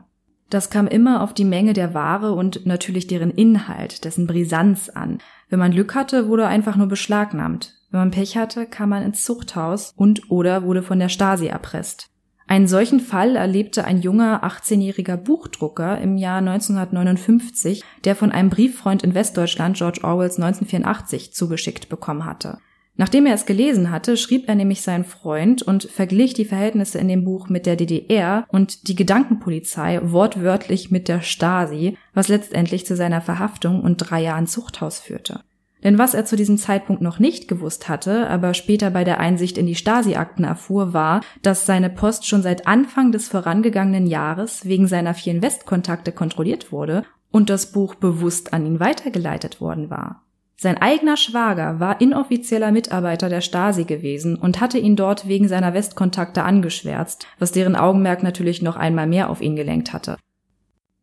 Das 0.48 0.70
kam 0.70 0.86
immer 0.86 1.22
auf 1.22 1.34
die 1.34 1.44
Menge 1.44 1.72
der 1.72 1.92
Ware 1.92 2.32
und 2.32 2.66
natürlich 2.66 3.08
deren 3.08 3.32
Inhalt, 3.32 4.04
dessen 4.04 4.28
Brisanz 4.28 4.88
an. 4.88 5.18
Wenn 5.48 5.58
man 5.58 5.70
Glück 5.70 5.94
hatte, 5.94 6.28
wurde 6.28 6.46
einfach 6.46 6.76
nur 6.76 6.88
beschlagnahmt. 6.88 7.74
Wenn 7.90 8.00
man 8.00 8.10
Pech 8.10 8.36
hatte, 8.36 8.66
kam 8.66 8.88
man 8.88 9.02
ins 9.02 9.24
Zuchthaus 9.24 9.92
und 9.96 10.30
oder 10.30 10.64
wurde 10.64 10.82
von 10.82 10.98
der 10.98 11.08
Stasi 11.08 11.46
erpresst. 11.46 12.08
Einen 12.48 12.68
solchen 12.68 13.00
Fall 13.00 13.34
erlebte 13.34 13.84
ein 13.84 14.00
junger 14.00 14.44
18-jähriger 14.44 15.16
Buchdrucker 15.16 15.98
im 16.00 16.16
Jahr 16.16 16.38
1959, 16.38 17.82
der 18.04 18.14
von 18.14 18.30
einem 18.30 18.50
Brieffreund 18.50 19.02
in 19.02 19.14
Westdeutschland 19.14 19.76
George 19.76 20.00
Orwells 20.04 20.36
1984 20.36 21.32
zugeschickt 21.32 21.88
bekommen 21.88 22.24
hatte. 22.24 22.58
Nachdem 22.98 23.26
er 23.26 23.34
es 23.34 23.44
gelesen 23.44 23.90
hatte, 23.90 24.16
schrieb 24.16 24.48
er 24.48 24.54
nämlich 24.54 24.80
seinen 24.80 25.04
Freund 25.04 25.62
und 25.62 25.84
verglich 25.84 26.32
die 26.32 26.46
Verhältnisse 26.46 26.98
in 26.98 27.08
dem 27.08 27.24
Buch 27.24 27.48
mit 27.48 27.66
der 27.66 27.76
DDR 27.76 28.46
und 28.48 28.88
die 28.88 28.94
Gedankenpolizei 28.94 30.00
wortwörtlich 30.02 30.90
mit 30.90 31.08
der 31.08 31.20
Stasi, 31.20 31.98
was 32.14 32.28
letztendlich 32.28 32.86
zu 32.86 32.96
seiner 32.96 33.20
Verhaftung 33.20 33.82
und 33.82 33.98
drei 33.98 34.22
Jahren 34.22 34.46
Zuchthaus 34.46 34.98
führte. 34.98 35.40
Denn 35.84 35.98
was 35.98 36.14
er 36.14 36.24
zu 36.24 36.36
diesem 36.36 36.56
Zeitpunkt 36.56 37.02
noch 37.02 37.18
nicht 37.18 37.48
gewusst 37.48 37.88
hatte, 37.88 38.28
aber 38.28 38.54
später 38.54 38.90
bei 38.90 39.04
der 39.04 39.20
Einsicht 39.20 39.58
in 39.58 39.66
die 39.66 39.74
Stasi-Akten 39.74 40.42
erfuhr, 40.42 40.94
war, 40.94 41.20
dass 41.42 41.66
seine 41.66 41.90
Post 41.90 42.26
schon 42.26 42.42
seit 42.42 42.66
Anfang 42.66 43.12
des 43.12 43.28
vorangegangenen 43.28 44.06
Jahres 44.06 44.64
wegen 44.64 44.88
seiner 44.88 45.12
vielen 45.12 45.42
Westkontakte 45.42 46.12
kontrolliert 46.12 46.72
wurde 46.72 47.04
und 47.30 47.50
das 47.50 47.72
Buch 47.72 47.94
bewusst 47.94 48.54
an 48.54 48.64
ihn 48.64 48.80
weitergeleitet 48.80 49.60
worden 49.60 49.90
war. 49.90 50.25
Sein 50.58 50.78
eigener 50.78 51.18
Schwager 51.18 51.80
war 51.80 52.00
inoffizieller 52.00 52.72
Mitarbeiter 52.72 53.28
der 53.28 53.42
Stasi 53.42 53.84
gewesen 53.84 54.36
und 54.36 54.58
hatte 54.58 54.78
ihn 54.78 54.96
dort 54.96 55.28
wegen 55.28 55.48
seiner 55.48 55.74
Westkontakte 55.74 56.44
angeschwärzt, 56.44 57.26
was 57.38 57.52
deren 57.52 57.76
Augenmerk 57.76 58.22
natürlich 58.22 58.62
noch 58.62 58.76
einmal 58.76 59.06
mehr 59.06 59.28
auf 59.28 59.42
ihn 59.42 59.54
gelenkt 59.54 59.92
hatte. 59.92 60.16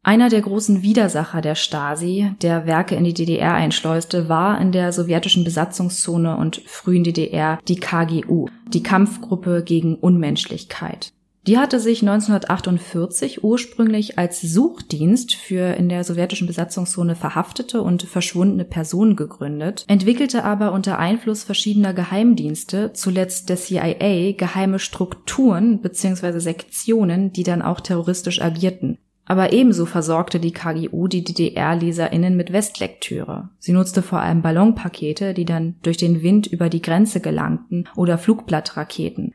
Einer 0.01 0.29
der 0.29 0.41
großen 0.41 0.81
Widersacher 0.81 1.39
der 1.41 1.55
Stasi, 1.55 2.33
der 2.41 2.65
Werke 2.65 2.95
in 2.95 3.05
die 3.05 3.13
DDR 3.13 3.53
einschleuste, 3.53 4.27
war 4.27 4.59
in 4.59 4.71
der 4.73 4.91
sowjetischen 4.91 5.43
Besatzungszone 5.45 6.35
und 6.35 6.61
frühen 6.65 7.03
DDR 7.03 7.59
die 7.67 7.77
KGU, 7.77 8.47
die 8.67 8.83
Kampfgruppe 8.83 9.63
gegen 9.63 9.95
Unmenschlichkeit. 9.95 11.13
Die 11.45 11.57
hatte 11.57 11.81
sich 11.81 12.01
1948 12.01 13.43
ursprünglich 13.43 14.17
als 14.17 14.39
Suchdienst 14.41 15.35
für 15.35 15.75
in 15.75 15.89
der 15.89 16.05
sowjetischen 16.05 16.47
Besatzungszone 16.47 17.15
verhaftete 17.15 17.81
und 17.81 18.03
verschwundene 18.03 18.63
Personen 18.63 19.17
gegründet, 19.17 19.83
entwickelte 19.89 20.45
aber 20.45 20.71
unter 20.71 20.99
Einfluss 20.99 21.43
verschiedener 21.43 21.93
Geheimdienste, 21.93 22.93
zuletzt 22.93 23.49
der 23.49 23.57
CIA, 23.57 24.31
geheime 24.37 24.79
Strukturen 24.79 25.81
bzw. 25.81 26.39
Sektionen, 26.39 27.33
die 27.33 27.43
dann 27.43 27.61
auch 27.61 27.81
terroristisch 27.81 28.41
agierten. 28.41 28.97
Aber 29.25 29.51
ebenso 29.51 29.85
versorgte 29.85 30.39
die 30.39 30.51
KGU 30.51 31.07
die 31.07 31.25
DDR-LeserInnen 31.25 32.37
mit 32.37 32.53
Westlektüre. 32.53 33.49
Sie 33.59 33.73
nutzte 33.73 34.01
vor 34.01 34.19
allem 34.19 34.41
Ballonpakete, 34.41 35.33
die 35.33 35.45
dann 35.45 35.75
durch 35.81 35.97
den 35.97 36.21
Wind 36.21 36.47
über 36.47 36.69
die 36.69 36.81
Grenze 36.81 37.19
gelangten, 37.19 37.87
oder 37.95 38.17
Flugblattraketen. 38.17 39.33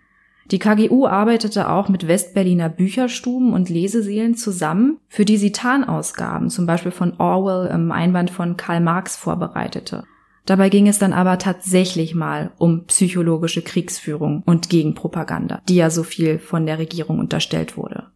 Die 0.51 0.59
KGU 0.59 1.07
arbeitete 1.07 1.69
auch 1.69 1.91
mit 1.91 2.09
Westberliner 2.09 2.71
Bücherstuben 2.71 3.53
und 3.53 3.69
Leseseelen 3.69 4.35
zusammen, 4.35 4.99
für 5.09 5.27
die 5.27 5.37
sie 5.37 5.53
Tarnausgaben, 5.53 6.49
zum 6.49 6.65
Beispiel 6.65 6.93
von 6.93 7.15
Orwell 7.19 7.71
im 7.71 7.93
Einband 7.93 8.31
von 8.31 8.57
Karl 8.57 8.81
Marx 8.81 9.15
vorbereitete. 9.15 10.05
Dabei 10.47 10.71
ging 10.71 10.89
es 10.89 10.99
dann 10.99 11.13
aber 11.13 11.37
tatsächlich 11.37 12.15
mal 12.15 12.53
um 12.57 12.87
psychologische 12.87 13.61
Kriegsführung 13.61 14.43
und 14.47 14.71
Gegenpropaganda, 14.71 15.61
die 15.69 15.77
ja 15.77 15.91
so 15.91 16.03
viel 16.03 16.39
von 16.39 16.65
der 16.65 16.79
Regierung 16.79 17.19
unterstellt 17.19 17.77
wurde. 17.77 18.07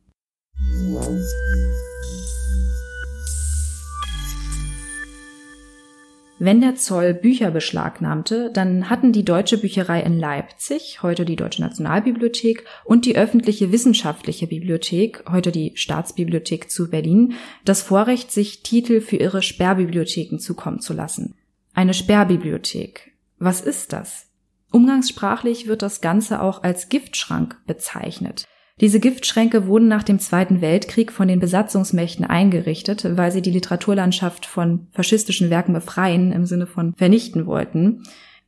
Wenn 6.44 6.60
der 6.60 6.74
Zoll 6.74 7.14
Bücher 7.14 7.52
beschlagnahmte, 7.52 8.50
dann 8.52 8.90
hatten 8.90 9.12
die 9.12 9.24
Deutsche 9.24 9.58
Bücherei 9.58 10.02
in 10.02 10.18
Leipzig, 10.18 11.00
heute 11.00 11.24
die 11.24 11.36
Deutsche 11.36 11.62
Nationalbibliothek, 11.62 12.64
und 12.84 13.06
die 13.06 13.14
öffentliche 13.14 13.70
wissenschaftliche 13.70 14.48
Bibliothek, 14.48 15.22
heute 15.30 15.52
die 15.52 15.70
Staatsbibliothek 15.76 16.68
zu 16.68 16.90
Berlin, 16.90 17.34
das 17.64 17.80
Vorrecht, 17.82 18.32
sich 18.32 18.64
Titel 18.64 19.00
für 19.00 19.18
ihre 19.18 19.40
Sperrbibliotheken 19.40 20.40
zukommen 20.40 20.80
zu 20.80 20.94
lassen. 20.94 21.36
Eine 21.74 21.94
Sperrbibliothek. 21.94 23.12
Was 23.38 23.60
ist 23.60 23.92
das? 23.92 24.26
Umgangssprachlich 24.72 25.68
wird 25.68 25.82
das 25.82 26.00
Ganze 26.00 26.42
auch 26.42 26.64
als 26.64 26.88
Giftschrank 26.88 27.56
bezeichnet. 27.68 28.48
Diese 28.82 28.98
Giftschränke 28.98 29.68
wurden 29.68 29.86
nach 29.86 30.02
dem 30.02 30.18
Zweiten 30.18 30.60
Weltkrieg 30.60 31.12
von 31.12 31.28
den 31.28 31.38
Besatzungsmächten 31.38 32.24
eingerichtet, 32.24 33.16
weil 33.16 33.30
sie 33.30 33.40
die 33.40 33.52
Literaturlandschaft 33.52 34.44
von 34.44 34.88
faschistischen 34.90 35.50
Werken 35.50 35.72
befreien, 35.72 36.32
im 36.32 36.46
Sinne 36.46 36.66
von 36.66 36.92
vernichten 36.94 37.46
wollten. 37.46 38.02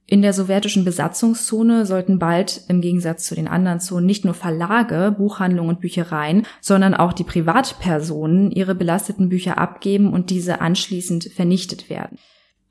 In 0.07 0.23
der 0.23 0.33
sowjetischen 0.33 0.85
Besatzungszone 0.85 1.87
sollten 1.87 2.19
bald 2.19 2.63
im 2.67 2.81
Gegensatz 2.81 3.27
zu 3.27 3.37
den 3.37 3.47
anderen 3.47 3.79
Zonen 3.79 4.07
nicht 4.07 4.25
nur 4.25 4.35
Verlage, 4.35 5.15
Buchhandlungen 5.17 5.71
und 5.71 5.81
Büchereien, 5.81 6.47
sondern 6.61 6.95
auch 6.95 7.13
die 7.13 7.23
Privatpersonen 7.23 8.51
ihre 8.51 8.75
belasteten 8.75 9.29
Bücher 9.29 9.57
abgeben 9.59 10.13
und 10.13 10.31
diese 10.31 10.61
anschließend 10.61 11.31
vernichtet 11.33 11.89
werden. 11.89 12.19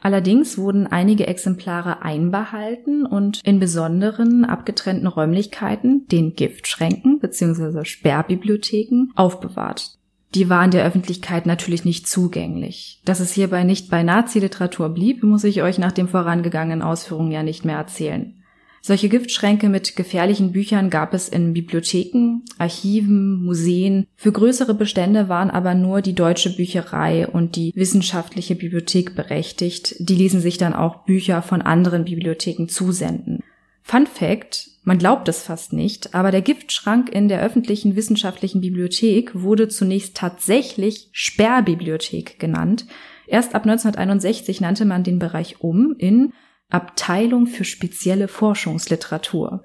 Allerdings 0.03 0.57
wurden 0.57 0.85
einige 0.85 1.27
Exemplare 1.27 2.01
einbehalten 2.01 3.05
und 3.05 3.39
in 3.45 3.61
besonderen 3.61 4.43
abgetrennten 4.43 5.07
Räumlichkeiten, 5.07 6.05
den 6.09 6.35
Giftschränken 6.35 7.19
bzw. 7.19 7.85
Sperrbibliotheken, 7.85 9.13
aufbewahrt. 9.15 9.97
Die 10.35 10.49
waren 10.49 10.71
der 10.71 10.85
Öffentlichkeit 10.85 11.45
natürlich 11.45 11.85
nicht 11.85 12.05
zugänglich. 12.07 13.01
Dass 13.05 13.21
es 13.21 13.31
hierbei 13.31 13.63
nicht 13.63 13.89
bei 13.89 14.03
Nazi-Literatur 14.03 14.89
blieb, 14.89 15.23
muss 15.23 15.45
ich 15.45 15.61
euch 15.61 15.77
nach 15.77 15.93
den 15.93 16.09
vorangegangenen 16.09 16.81
Ausführungen 16.81 17.31
ja 17.31 17.41
nicht 17.41 17.63
mehr 17.63 17.77
erzählen. 17.77 18.42
Solche 18.85 19.07
Giftschränke 19.07 19.69
mit 19.69 19.95
gefährlichen 19.95 20.51
Büchern 20.51 20.89
gab 20.89 21.13
es 21.13 21.29
in 21.29 21.53
Bibliotheken, 21.53 22.41
Archiven, 22.57 23.41
Museen. 23.41 24.07
Für 24.17 24.33
größere 24.33 24.73
Bestände 24.73 25.29
waren 25.29 25.49
aber 25.49 25.73
nur 25.73 26.01
die 26.01 26.15
Deutsche 26.15 26.53
Bücherei 26.53 27.25
und 27.25 27.55
die 27.55 27.71
Wissenschaftliche 27.75 28.55
Bibliothek 28.55 29.15
berechtigt. 29.15 29.95
Die 29.99 30.15
ließen 30.15 30.41
sich 30.41 30.57
dann 30.57 30.73
auch 30.73 31.05
Bücher 31.05 31.41
von 31.41 31.61
anderen 31.61 32.03
Bibliotheken 32.03 32.67
zusenden. 32.67 33.41
Fun 33.83 34.05
Fact, 34.05 34.71
man 34.83 34.97
glaubt 34.97 35.29
es 35.29 35.43
fast 35.43 35.71
nicht, 35.71 36.13
aber 36.13 36.31
der 36.31 36.41
Giftschrank 36.41 37.09
in 37.09 37.29
der 37.29 37.41
öffentlichen 37.41 37.95
wissenschaftlichen 37.95 38.59
Bibliothek 38.59 39.31
wurde 39.33 39.69
zunächst 39.69 40.17
tatsächlich 40.17 41.07
Sperrbibliothek 41.13 42.37
genannt. 42.37 42.85
Erst 43.27 43.55
ab 43.55 43.63
1961 43.63 44.59
nannte 44.59 44.83
man 44.83 45.05
den 45.05 45.19
Bereich 45.19 45.61
um 45.61 45.95
in 45.97 46.33
Abteilung 46.73 47.47
für 47.47 47.63
spezielle 47.63 48.27
Forschungsliteratur. 48.27 49.63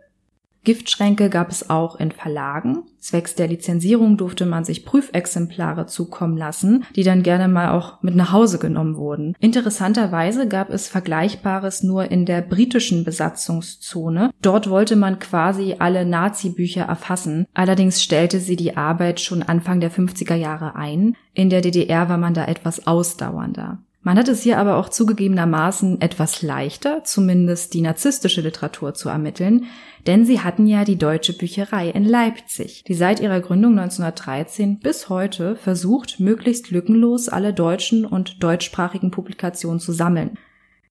Giftschränke 0.64 1.30
gab 1.30 1.50
es 1.50 1.70
auch 1.70 1.96
in 1.96 2.10
Verlagen. 2.10 2.82
Zwecks 2.98 3.34
der 3.34 3.48
Lizenzierung 3.48 4.18
durfte 4.18 4.44
man 4.44 4.64
sich 4.64 4.84
Prüfexemplare 4.84 5.86
zukommen 5.86 6.36
lassen, 6.36 6.84
die 6.94 7.04
dann 7.04 7.22
gerne 7.22 7.48
mal 7.48 7.70
auch 7.70 8.02
mit 8.02 8.14
nach 8.14 8.32
Hause 8.32 8.58
genommen 8.58 8.96
wurden. 8.96 9.34
Interessanterweise 9.40 10.46
gab 10.46 10.68
es 10.68 10.88
Vergleichbares 10.88 11.84
nur 11.84 12.10
in 12.10 12.26
der 12.26 12.42
britischen 12.42 13.04
Besatzungszone. 13.04 14.30
Dort 14.42 14.68
wollte 14.68 14.96
man 14.96 15.18
quasi 15.18 15.76
alle 15.78 16.04
Nazi-Bücher 16.04 16.82
erfassen. 16.82 17.46
Allerdings 17.54 18.02
stellte 18.02 18.38
sie 18.38 18.56
die 18.56 18.76
Arbeit 18.76 19.20
schon 19.20 19.42
Anfang 19.42 19.80
der 19.80 19.90
50er 19.90 20.34
Jahre 20.34 20.74
ein. 20.74 21.16
In 21.32 21.48
der 21.48 21.62
DDR 21.62 22.10
war 22.10 22.18
man 22.18 22.34
da 22.34 22.44
etwas 22.44 22.86
ausdauernder. 22.86 23.78
Man 24.02 24.16
hat 24.16 24.28
es 24.28 24.42
hier 24.42 24.58
aber 24.58 24.76
auch 24.76 24.88
zugegebenermaßen 24.88 26.00
etwas 26.00 26.42
leichter, 26.42 27.02
zumindest 27.04 27.74
die 27.74 27.80
narzisstische 27.80 28.40
Literatur 28.40 28.94
zu 28.94 29.08
ermitteln, 29.08 29.66
denn 30.06 30.24
sie 30.24 30.40
hatten 30.40 30.66
ja 30.66 30.84
die 30.84 30.96
Deutsche 30.96 31.32
Bücherei 31.32 31.90
in 31.90 32.04
Leipzig, 32.04 32.84
die 32.84 32.94
seit 32.94 33.18
ihrer 33.20 33.40
Gründung 33.40 33.72
1913 33.72 34.78
bis 34.78 35.08
heute 35.08 35.56
versucht, 35.56 36.20
möglichst 36.20 36.70
lückenlos 36.70 37.28
alle 37.28 37.52
deutschen 37.52 38.06
und 38.06 38.42
deutschsprachigen 38.42 39.10
Publikationen 39.10 39.80
zu 39.80 39.92
sammeln. 39.92 40.38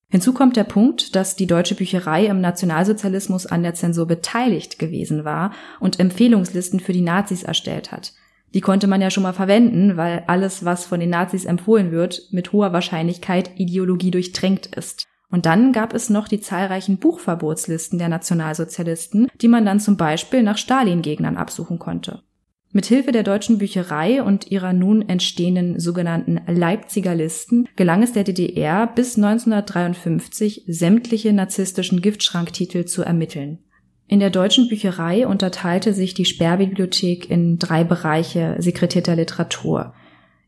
Hinzu 0.10 0.34
kommt 0.34 0.58
der 0.58 0.65
Punkt, 0.65 1.15
dass 1.15 1.36
die 1.36 1.48
Deutsche 1.48 1.76
Bücherei 1.76 2.26
im 2.26 2.39
Nationalsozialismus 2.41 3.46
an 3.46 3.63
der 3.63 3.74
Zensur 3.74 4.06
beteiligt 4.06 4.80
gewesen 4.80 5.26
war 5.26 5.52
und 5.80 6.00
Empfehlungslisten 6.00 6.80
für 6.80 6.93
die 6.93 7.02
Nazis 7.02 7.43
erstellt 7.43 7.91
hat– 7.91 8.13
die 8.58 8.62
konnte 8.62 8.88
man 8.88 9.02
ja 9.02 9.12
schon 9.12 9.22
mal 9.22 9.34
verwenden, 9.34 9.98
weil 9.98 10.24
alles, 10.26 10.65
was 10.65 10.84
von 10.84 11.00
den 11.00 11.12
Nazis 11.12 11.46
empfohlen 11.46 11.91
wird, 11.91 12.24
mit 12.32 12.54
hoher 12.54 12.74
Wahrscheinlichkeit 12.74 13.52
Ideologie 13.60 14.10
durchtränkt 14.10 14.65
ist. 14.76 15.06
Und 15.30 15.46
dann 15.46 15.74
gab 15.74 15.93
es 15.93 16.10
noch 16.10 16.28
die 16.28 16.39
zahlreichen 16.39 16.98
Buchverbotslisten 16.98 18.00
der 18.00 18.10
Nationalsozialisten, 18.10 19.28
die 19.41 19.48
man 19.48 19.63
dann 19.63 19.80
zum 19.80 19.96
Beispiel 19.96 20.41
nach 20.41 20.58
Stalin-Gegnern 20.58 21.38
absuchen 21.38 21.78
konnte. 21.78 22.24
Mithilfe 22.72 23.12
der 23.12 23.22
deutschen 23.22 23.60
Bücherei 23.60 24.24
und 24.24 24.50
ihrer 24.50 24.74
nun 24.74 25.08
entstehenden 25.08 25.80
sogenannten 25.80 26.41
Leipziger 26.48 27.13
Listen 27.13 27.70
gelang 27.76 28.02
es 28.02 28.13
der 28.13 28.24
DDR 28.24 28.88
bis 28.88 29.17
1953 29.17 30.63
sämtliche 30.65 31.32
narzisstischen 31.32 32.02
Giftschranktitel 32.02 32.86
zu 32.86 33.04
ermitteln. 33.04 33.60
In 34.08 34.20
der 34.20 34.30
deutschen 34.30 34.70
Bücherei 34.70 35.28
unterteilte 35.28 35.93
sich 35.93 36.13
die 36.13 36.26
Sperrbibliothek 36.26 37.30
in 37.30 37.60
drei 37.60 37.84
Bereiche 37.84 38.56
sekretierter 38.60 39.15
Literatur. 39.17 39.93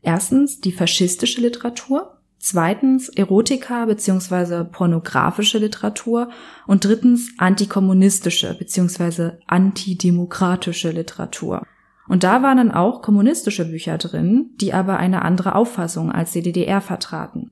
Erstens 0.02 0.60
die 0.60 0.72
faschistische 0.72 1.42
Literatur, 1.42 2.16
zweitens 2.38 3.10
Erotika 3.10 3.84
bzw. 3.84 4.64
pornografische 4.64 5.58
Literatur 5.58 6.30
und 6.66 6.86
drittens 6.86 7.34
antikommunistische 7.36 8.56
bzw. 8.58 9.32
antidemokratische 9.46 10.90
Literatur. 10.90 11.66
Und 12.08 12.24
da 12.24 12.42
waren 12.42 12.56
dann 12.56 12.72
auch 12.72 13.02
kommunistische 13.02 13.66
Bücher 13.66 13.98
drin, 13.98 14.50
die 14.60 14.72
aber 14.72 14.96
eine 14.96 15.22
andere 15.22 15.54
Auffassung 15.54 16.10
als 16.10 16.32
die 16.32 16.42
DDR 16.42 16.80
vertraten. 16.80 17.50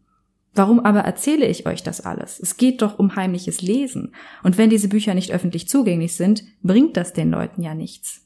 Warum 0.58 0.80
aber 0.80 1.02
erzähle 1.02 1.46
ich 1.46 1.66
euch 1.66 1.84
das 1.84 2.00
alles? 2.00 2.40
Es 2.40 2.56
geht 2.56 2.82
doch 2.82 2.98
um 2.98 3.14
heimliches 3.14 3.62
Lesen. 3.62 4.12
Und 4.42 4.58
wenn 4.58 4.70
diese 4.70 4.88
Bücher 4.88 5.14
nicht 5.14 5.30
öffentlich 5.30 5.68
zugänglich 5.68 6.16
sind, 6.16 6.42
bringt 6.64 6.96
das 6.96 7.12
den 7.12 7.30
Leuten 7.30 7.62
ja 7.62 7.74
nichts. 7.74 8.22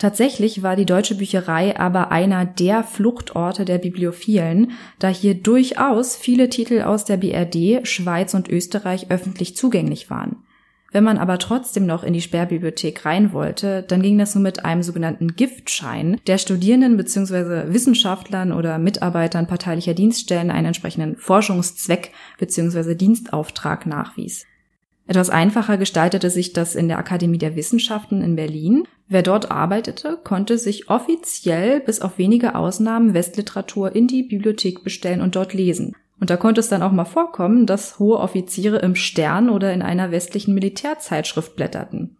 Tatsächlich 0.00 0.64
war 0.64 0.74
die 0.74 0.86
deutsche 0.86 1.14
Bücherei 1.14 1.78
aber 1.78 2.10
einer 2.10 2.44
der 2.44 2.82
Fluchtorte 2.82 3.64
der 3.64 3.78
Bibliophilen, 3.78 4.72
da 4.98 5.08
hier 5.08 5.36
durchaus 5.36 6.16
viele 6.16 6.48
Titel 6.48 6.82
aus 6.82 7.04
der 7.04 7.16
BRD, 7.16 7.86
Schweiz 7.86 8.34
und 8.34 8.48
Österreich 8.48 9.12
öffentlich 9.12 9.56
zugänglich 9.56 10.10
waren. 10.10 10.42
Wenn 10.90 11.04
man 11.04 11.18
aber 11.18 11.38
trotzdem 11.38 11.84
noch 11.84 12.02
in 12.02 12.14
die 12.14 12.22
Sperrbibliothek 12.22 13.04
rein 13.04 13.34
wollte, 13.34 13.82
dann 13.82 14.00
ging 14.00 14.16
das 14.16 14.34
nur 14.34 14.42
mit 14.42 14.64
einem 14.64 14.82
sogenannten 14.82 15.36
Giftschein, 15.36 16.18
der 16.26 16.38
Studierenden 16.38 16.96
bzw. 16.96 17.72
Wissenschaftlern 17.72 18.52
oder 18.52 18.78
Mitarbeitern 18.78 19.46
parteilicher 19.46 19.92
Dienststellen 19.92 20.50
einen 20.50 20.68
entsprechenden 20.68 21.16
Forschungszweck 21.16 22.12
bzw. 22.38 22.94
Dienstauftrag 22.94 23.84
nachwies. 23.84 24.46
Etwas 25.06 25.30
einfacher 25.30 25.76
gestaltete 25.78 26.30
sich 26.30 26.52
das 26.52 26.74
in 26.74 26.88
der 26.88 26.98
Akademie 26.98 27.38
der 27.38 27.56
Wissenschaften 27.56 28.22
in 28.22 28.36
Berlin. 28.36 28.84
Wer 29.08 29.22
dort 29.22 29.50
arbeitete, 29.50 30.18
konnte 30.22 30.58
sich 30.58 30.90
offiziell 30.90 31.80
bis 31.80 32.00
auf 32.00 32.18
wenige 32.18 32.54
Ausnahmen 32.54 33.14
Westliteratur 33.14 33.94
in 33.94 34.06
die 34.06 34.22
Bibliothek 34.22 34.84
bestellen 34.84 35.22
und 35.22 35.34
dort 35.34 35.54
lesen. 35.54 35.94
Und 36.20 36.30
da 36.30 36.36
konnte 36.36 36.60
es 36.60 36.68
dann 36.68 36.82
auch 36.82 36.92
mal 36.92 37.04
vorkommen, 37.04 37.66
dass 37.66 37.98
hohe 37.98 38.18
Offiziere 38.18 38.78
im 38.78 38.94
Stern 38.94 39.50
oder 39.50 39.72
in 39.72 39.82
einer 39.82 40.10
westlichen 40.10 40.54
Militärzeitschrift 40.54 41.56
blätterten. 41.56 42.16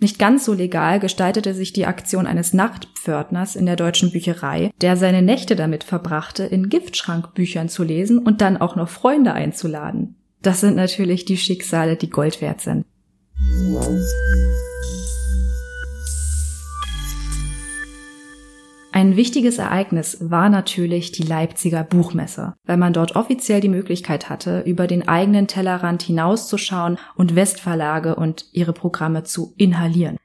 Nicht 0.00 0.18
ganz 0.18 0.46
so 0.46 0.54
legal 0.54 0.98
gestaltete 0.98 1.52
sich 1.52 1.74
die 1.74 1.84
Aktion 1.84 2.26
eines 2.26 2.54
Nachtpförtners 2.54 3.54
in 3.54 3.66
der 3.66 3.76
deutschen 3.76 4.10
Bücherei, 4.12 4.70
der 4.80 4.96
seine 4.96 5.20
Nächte 5.20 5.56
damit 5.56 5.84
verbrachte, 5.84 6.44
in 6.44 6.70
Giftschrankbüchern 6.70 7.68
zu 7.68 7.84
lesen 7.84 8.18
und 8.18 8.40
dann 8.40 8.56
auch 8.56 8.76
noch 8.76 8.88
Freunde 8.88 9.34
einzuladen. 9.34 10.16
Das 10.40 10.60
sind 10.60 10.74
natürlich 10.74 11.26
die 11.26 11.36
Schicksale, 11.36 11.96
die 11.96 12.08
Gold 12.08 12.40
wert 12.40 12.62
sind. 12.62 12.86
Ein 18.92 19.14
wichtiges 19.14 19.58
Ereignis 19.58 20.18
war 20.20 20.48
natürlich 20.48 21.12
die 21.12 21.22
Leipziger 21.22 21.84
Buchmesse, 21.84 22.54
weil 22.64 22.76
man 22.76 22.92
dort 22.92 23.14
offiziell 23.14 23.60
die 23.60 23.68
Möglichkeit 23.68 24.28
hatte, 24.28 24.60
über 24.66 24.88
den 24.88 25.06
eigenen 25.06 25.46
Tellerrand 25.46 26.02
hinauszuschauen 26.02 26.98
und 27.14 27.36
Westverlage 27.36 28.16
und 28.16 28.46
ihre 28.52 28.72
Programme 28.72 29.22
zu 29.22 29.54
inhalieren. 29.56 30.16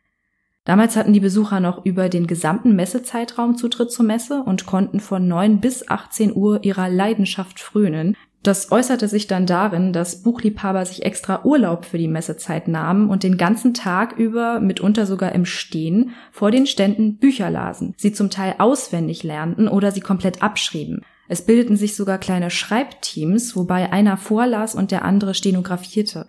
Damals 0.63 0.95
hatten 0.95 1.13
die 1.13 1.19
Besucher 1.19 1.59
noch 1.59 1.85
über 1.85 2.09
den 2.09 2.25
gesamten 2.25 2.75
Messezeitraum 2.75 3.55
Zutritt 3.55 3.91
zur 3.91 4.03
Messe 4.03 4.41
und 4.41 4.65
konnten 4.65 4.99
von 4.99 5.27
9 5.27 5.61
bis 5.61 5.87
18 5.87 6.35
Uhr 6.35 6.63
ihrer 6.63 6.89
Leidenschaft 6.89 7.59
frönen, 7.59 8.17
das 8.47 8.71
äußerte 8.71 9.07
sich 9.07 9.27
dann 9.27 9.45
darin, 9.45 9.93
dass 9.93 10.21
Buchliebhaber 10.21 10.85
sich 10.85 11.05
extra 11.05 11.43
Urlaub 11.43 11.85
für 11.85 11.97
die 11.97 12.07
Messezeit 12.07 12.67
nahmen 12.67 13.09
und 13.09 13.23
den 13.23 13.37
ganzen 13.37 13.73
Tag 13.73 14.17
über, 14.17 14.59
mitunter 14.59 15.05
sogar 15.05 15.33
im 15.33 15.45
Stehen, 15.45 16.11
vor 16.31 16.51
den 16.51 16.67
Ständen 16.67 17.17
Bücher 17.17 17.49
lasen, 17.49 17.93
sie 17.97 18.13
zum 18.13 18.29
Teil 18.29 18.55
auswendig 18.57 19.23
lernten 19.23 19.67
oder 19.67 19.91
sie 19.91 20.01
komplett 20.01 20.41
abschrieben. 20.41 21.01
Es 21.27 21.43
bildeten 21.43 21.75
sich 21.75 21.95
sogar 21.95 22.17
kleine 22.17 22.51
Schreibteams, 22.51 23.55
wobei 23.55 23.91
einer 23.91 24.17
vorlas 24.17 24.75
und 24.75 24.91
der 24.91 25.03
andere 25.03 25.33
stenografierte. 25.33 26.27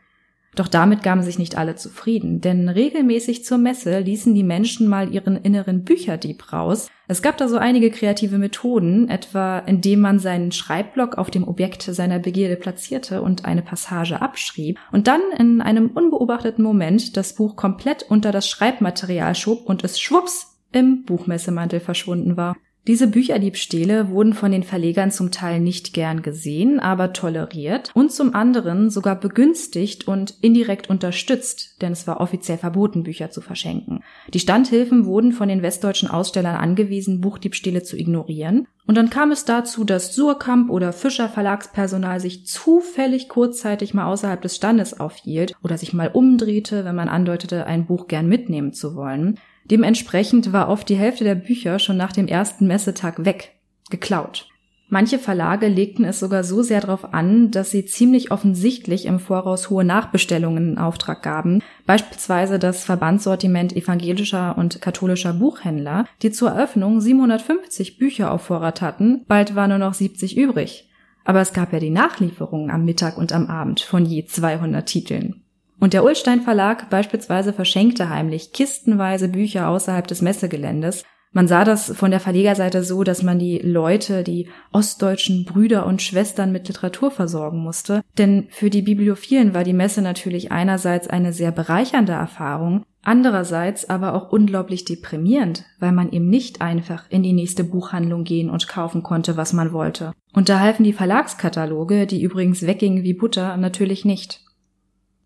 Doch 0.57 0.69
damit 0.69 1.03
gaben 1.03 1.23
sich 1.23 1.39
nicht 1.39 1.59
alle 1.59 1.77
zufrieden, 1.77 2.41
denn 2.41 2.71
regelmäßig 2.71 3.45
zur 3.45 3.59
Messe 3.59 4.01
ließen 4.01 4.35
die 4.35 4.43
Menschen 4.43 4.89
mal 4.89 5.13
ihren 5.13 5.37
inneren 5.37 5.85
Bücherdieb 5.85 6.51
raus. 6.51 6.89
Es 7.09 7.21
gab 7.21 7.37
da 7.37 7.47
so 7.47 7.59
einige 7.59 7.91
kreative 7.91 8.39
Methoden, 8.39 9.09
etwa 9.11 9.59
indem 9.59 10.01
man 10.01 10.19
seinen 10.19 10.53
Schreibblock 10.53 11.19
auf 11.19 11.31
dem 11.31 11.47
Objekt 11.47 11.83
seiner 11.83 12.19
Begierde 12.19 12.57
platzierte 12.57 13.21
und 13.21 13.45
eine 13.45 13.61
Passage 13.61 14.21
abschrieb 14.23 14.79
und 14.93 15.07
dann 15.07 15.21
in 15.39 15.61
einem 15.61 15.91
unbeobachteten 15.91 16.65
Moment 16.65 17.19
das 17.19 17.35
Buch 17.35 17.55
komplett 17.55 18.05
unter 18.09 18.33
das 18.33 18.49
Schreibmaterial 18.49 19.35
schob 19.35 19.69
und 19.69 19.85
es 19.85 20.01
schwupps 20.01 20.57
im 20.73 21.05
Buchmessemantel 21.05 21.81
verschwunden 21.81 22.39
war. 22.39 22.57
Diese 22.87 23.09
Bücherdiebstähle 23.09 24.11
wurden 24.11 24.33
von 24.33 24.53
den 24.53 24.63
Verlegern 24.63 25.11
zum 25.11 25.33
Teil 25.33 25.59
nicht 25.59 25.93
gern 25.93 26.23
gesehen, 26.23 26.79
aber 26.79 27.13
toleriert 27.13 27.91
und 27.95 28.13
zum 28.13 28.33
anderen 28.33 28.91
sogar 28.91 29.19
begünstigt 29.19 30.07
und 30.07 30.35
indirekt 30.41 30.89
unterstützt, 30.89 31.83
denn 31.83 31.91
es 31.91 32.07
war 32.07 32.21
offiziell 32.21 32.59
verboten, 32.59 33.03
Bücher 33.03 33.31
zu 33.31 33.41
verschenken. 33.41 34.05
Die 34.33 34.39
Standhilfen 34.39 35.05
wurden 35.05 35.33
von 35.33 35.49
den 35.49 35.63
westdeutschen 35.63 36.09
Ausstellern 36.09 36.55
angewiesen, 36.55 37.21
Buchdiebstähle 37.21 37.83
zu 37.83 37.97
ignorieren. 37.97 38.69
Und 38.87 38.97
dann 38.97 39.11
kam 39.11 39.33
es 39.33 39.45
dazu, 39.45 39.83
dass 39.83 40.15
Surkamp 40.15 40.71
oder 40.71 40.93
Fischer 40.93 41.29
Verlagspersonal 41.29 42.21
sich 42.21 42.47
zufällig 42.47 43.29
kurzzeitig 43.29 43.95
mal 43.95 44.07
außerhalb 44.07 44.41
des 44.41 44.55
Standes 44.55 45.01
aufhielt 45.01 45.57
oder 45.65 45.77
sich 45.77 45.93
mal 45.93 46.11
umdrehte, 46.13 46.85
wenn 46.85 46.95
man 46.95 47.09
andeutete, 47.09 47.67
ein 47.67 47.87
Buch 47.87 48.07
gern 48.07 48.29
mitnehmen 48.29 48.73
zu 48.73 48.95
wollen. 48.95 49.41
Dementsprechend 49.71 50.53
war 50.53 50.69
oft 50.69 50.89
die 50.89 50.97
Hälfte 50.97 51.25
der 51.25 51.35
Bücher 51.35 51.79
schon 51.79 51.97
nach 51.97 52.13
dem 52.13 52.29
ersten 52.29 52.67
Messetag 52.67 53.25
weg, 53.25 53.53
geklaut. 53.91 54.49
Manche 54.89 55.19
Verlage 55.19 55.67
legten 55.67 56.05
es 56.05 56.21
sogar 56.21 56.45
so 56.45 56.63
sehr 56.63 56.81
darauf 56.81 57.13
an, 57.13 57.51
dass 57.51 57.73
sie 57.73 57.87
ziemlich 57.87 58.31
offensichtlich 58.31 59.07
im 59.07 59.19
Voraus 59.19 59.69
hohe 59.69 59.83
Nachbestellungen 59.83 60.73
in 60.73 60.79
Auftrag 60.79 61.25
gaben, 61.25 61.61
beispielsweise 61.87 62.61
das 62.61 62.85
Verbandssortiment 62.85 63.75
evangelischer 63.75 64.57
und 64.57 64.81
katholischer 64.81 65.33
Buchhändler, 65.33 66.05
die 66.23 66.31
zur 66.31 66.51
Eröffnung 66.51 67.01
750 67.01 67.99
Bücher 67.99 68.31
auf 68.31 68.43
Vorrat 68.43 68.81
hatten, 68.81 69.25
bald 69.27 69.57
war 69.57 69.67
nur 69.67 69.79
noch 69.79 69.95
70 69.95 70.37
übrig. 70.37 70.89
Aber 71.25 71.41
es 71.41 71.53
gab 71.53 71.73
ja 71.73 71.81
die 71.81 71.91
Nachlieferungen 71.91 72.71
am 72.71 72.85
Mittag 72.85 73.19
und 73.19 73.33
am 73.33 73.49
Abend 73.49 73.81
von 73.81 74.07
je 74.07 74.27
200 74.27 74.87
Titeln. 74.87 75.43
Und 75.79 75.93
der 75.93 76.05
Ullstein 76.05 76.41
Verlag 76.41 76.89
beispielsweise 76.91 77.53
verschenkte 77.53 78.09
heimlich 78.09 78.53
kistenweise 78.53 79.29
Bücher 79.29 79.69
außerhalb 79.69 80.07
des 80.07 80.23
Messegeländes. 80.23 81.05
Man 81.33 81.49
sah 81.49 81.65
das 81.65 81.95
von 81.95 82.11
der 82.11 82.21
Verlegerseite 82.21 82.83
so, 82.83 83.05
dass 83.05 83.23
man 83.23 83.39
die 83.39 83.59
Leute, 83.59 84.23
die 84.23 84.49
ostdeutschen 84.73 85.45
Brüder 85.45 85.85
und 85.85 86.01
Schwestern 86.01 86.51
mit 86.51 86.67
Literatur 86.67 87.11
versorgen 87.11 87.59
musste. 87.59 88.01
Denn 88.17 88.47
für 88.49 88.71
die 88.71 88.81
Bibliophilen 88.81 89.53
war 89.53 89.63
die 89.63 89.75
Messe 89.75 90.01
natürlich 90.01 90.51
einerseits 90.51 91.09
eine 91.09 91.35
sehr 91.35 91.53
bereichernde 91.53 92.15
Erfahrung, 92.15 92.85
andererseits 93.03 93.91
aber 93.91 94.15
auch 94.15 94.33
unglaublich 94.33 94.87
deprimierend, 94.87 95.67
weil 95.79 95.93
man 95.93 96.11
eben 96.11 96.31
nicht 96.31 96.63
einfach 96.63 97.05
in 97.11 97.23
die 97.23 97.35
nächste 97.35 97.65
Buchhandlung 97.65 98.25
gehen 98.25 98.49
und 98.49 98.67
kaufen 98.67 99.03
konnte, 99.03 99.37
was 99.37 99.53
man 99.53 99.75
wollte. 99.75 100.13
Und 100.33 100.49
da 100.49 100.61
halfen 100.61 100.85
die 100.85 100.95
Verlagskataloge, 100.95 102.07
die 102.07 102.23
übrigens 102.23 102.67
weggingen 102.67 103.03
wie 103.03 103.13
Butter, 103.13 103.59
natürlich 103.59 104.07
nicht. 104.07 104.46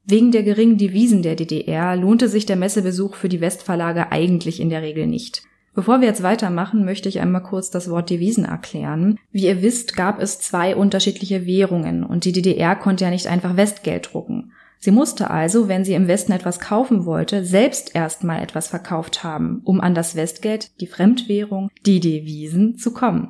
Wegen 0.05 0.33
der 0.33 0.43
geringen 0.43 0.79
Devisen 0.79 1.23
der 1.23 1.37
DDR 1.37 1.97
lohnte 1.97 2.29
sich 2.29 2.47
der 2.47 2.57
Messebesuch 2.57 3.15
für 3.15 3.29
die 3.29 3.41
Westverlage 3.41 4.11
eigentlich 4.11 4.61
in 4.61 4.71
der 4.71 4.83
Regel 4.83 5.07
nicht. 5.07 5.43
Bevor 5.75 6.01
wir 6.01 6.09
jetzt 6.09 6.23
weitermachen, 6.23 6.85
möchte 6.85 7.09
ich 7.09 7.21
einmal 7.21 7.43
kurz 7.43 7.71
das 7.71 7.89
Wort 7.91 8.11
Devisen 8.11 8.45
erklären. 8.45 9.19
Wie 9.31 9.47
ihr 9.47 9.63
wisst, 9.63 9.97
gab 9.97 10.21
es 10.21 10.41
zwei 10.41 10.75
unterschiedliche 10.75 11.47
Währungen 11.47 12.03
und 12.03 12.25
die 12.25 12.33
DDR 12.33 12.75
konnte 12.75 13.05
ja 13.05 13.11
nicht 13.11 13.29
einfach 13.29 13.57
Westgeld 13.57 14.11
drucken. 14.13 14.53
Sie 14.83 14.91
musste 14.91 15.31
also, 15.31 15.69
wenn 15.69 15.85
sie 15.85 15.93
im 15.93 16.09
Westen 16.09 16.33
etwas 16.33 16.59
kaufen 16.59 17.05
wollte, 17.05 17.45
selbst 17.45 17.95
erstmal 17.95 18.43
etwas 18.43 18.69
verkauft 18.69 19.23
haben, 19.23 19.61
um 19.65 19.81
an 19.81 19.95
das 19.95 20.17
Westgeld, 20.17 20.81
die 20.81 20.87
Fremdwährung, 20.87 21.71
die 21.85 22.01
Devisen 22.01 22.79
zu 22.79 22.93
kommen. 22.93 23.29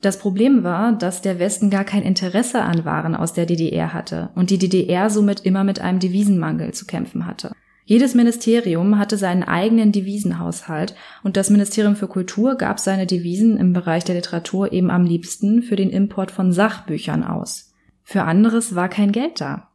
Das 0.00 0.18
Problem 0.18 0.64
war, 0.64 0.92
dass 0.92 1.20
der 1.20 1.38
Westen 1.38 1.68
gar 1.68 1.84
kein 1.84 2.02
Interesse 2.02 2.62
an 2.62 2.86
Waren 2.86 3.14
aus 3.14 3.34
der 3.34 3.44
DDR 3.44 3.92
hatte 3.92 4.30
und 4.34 4.48
die 4.48 4.56
DDR 4.56 5.10
somit 5.10 5.40
immer 5.40 5.62
mit 5.62 5.80
einem 5.80 5.98
Devisenmangel 5.98 6.72
zu 6.72 6.86
kämpfen 6.86 7.26
hatte. 7.26 7.52
Jedes 7.84 8.14
Ministerium 8.14 8.98
hatte 8.98 9.18
seinen 9.18 9.42
eigenen 9.42 9.92
Devisenhaushalt 9.92 10.94
und 11.22 11.36
das 11.36 11.50
Ministerium 11.50 11.96
für 11.96 12.06
Kultur 12.06 12.54
gab 12.54 12.78
seine 12.78 13.06
Devisen 13.06 13.58
im 13.58 13.72
Bereich 13.72 14.04
der 14.04 14.14
Literatur 14.14 14.72
eben 14.72 14.90
am 14.90 15.04
liebsten 15.04 15.62
für 15.62 15.76
den 15.76 15.90
Import 15.90 16.30
von 16.30 16.52
Sachbüchern 16.52 17.22
aus. 17.22 17.74
Für 18.02 18.22
anderes 18.22 18.74
war 18.74 18.88
kein 18.88 19.12
Geld 19.12 19.40
da. 19.40 19.68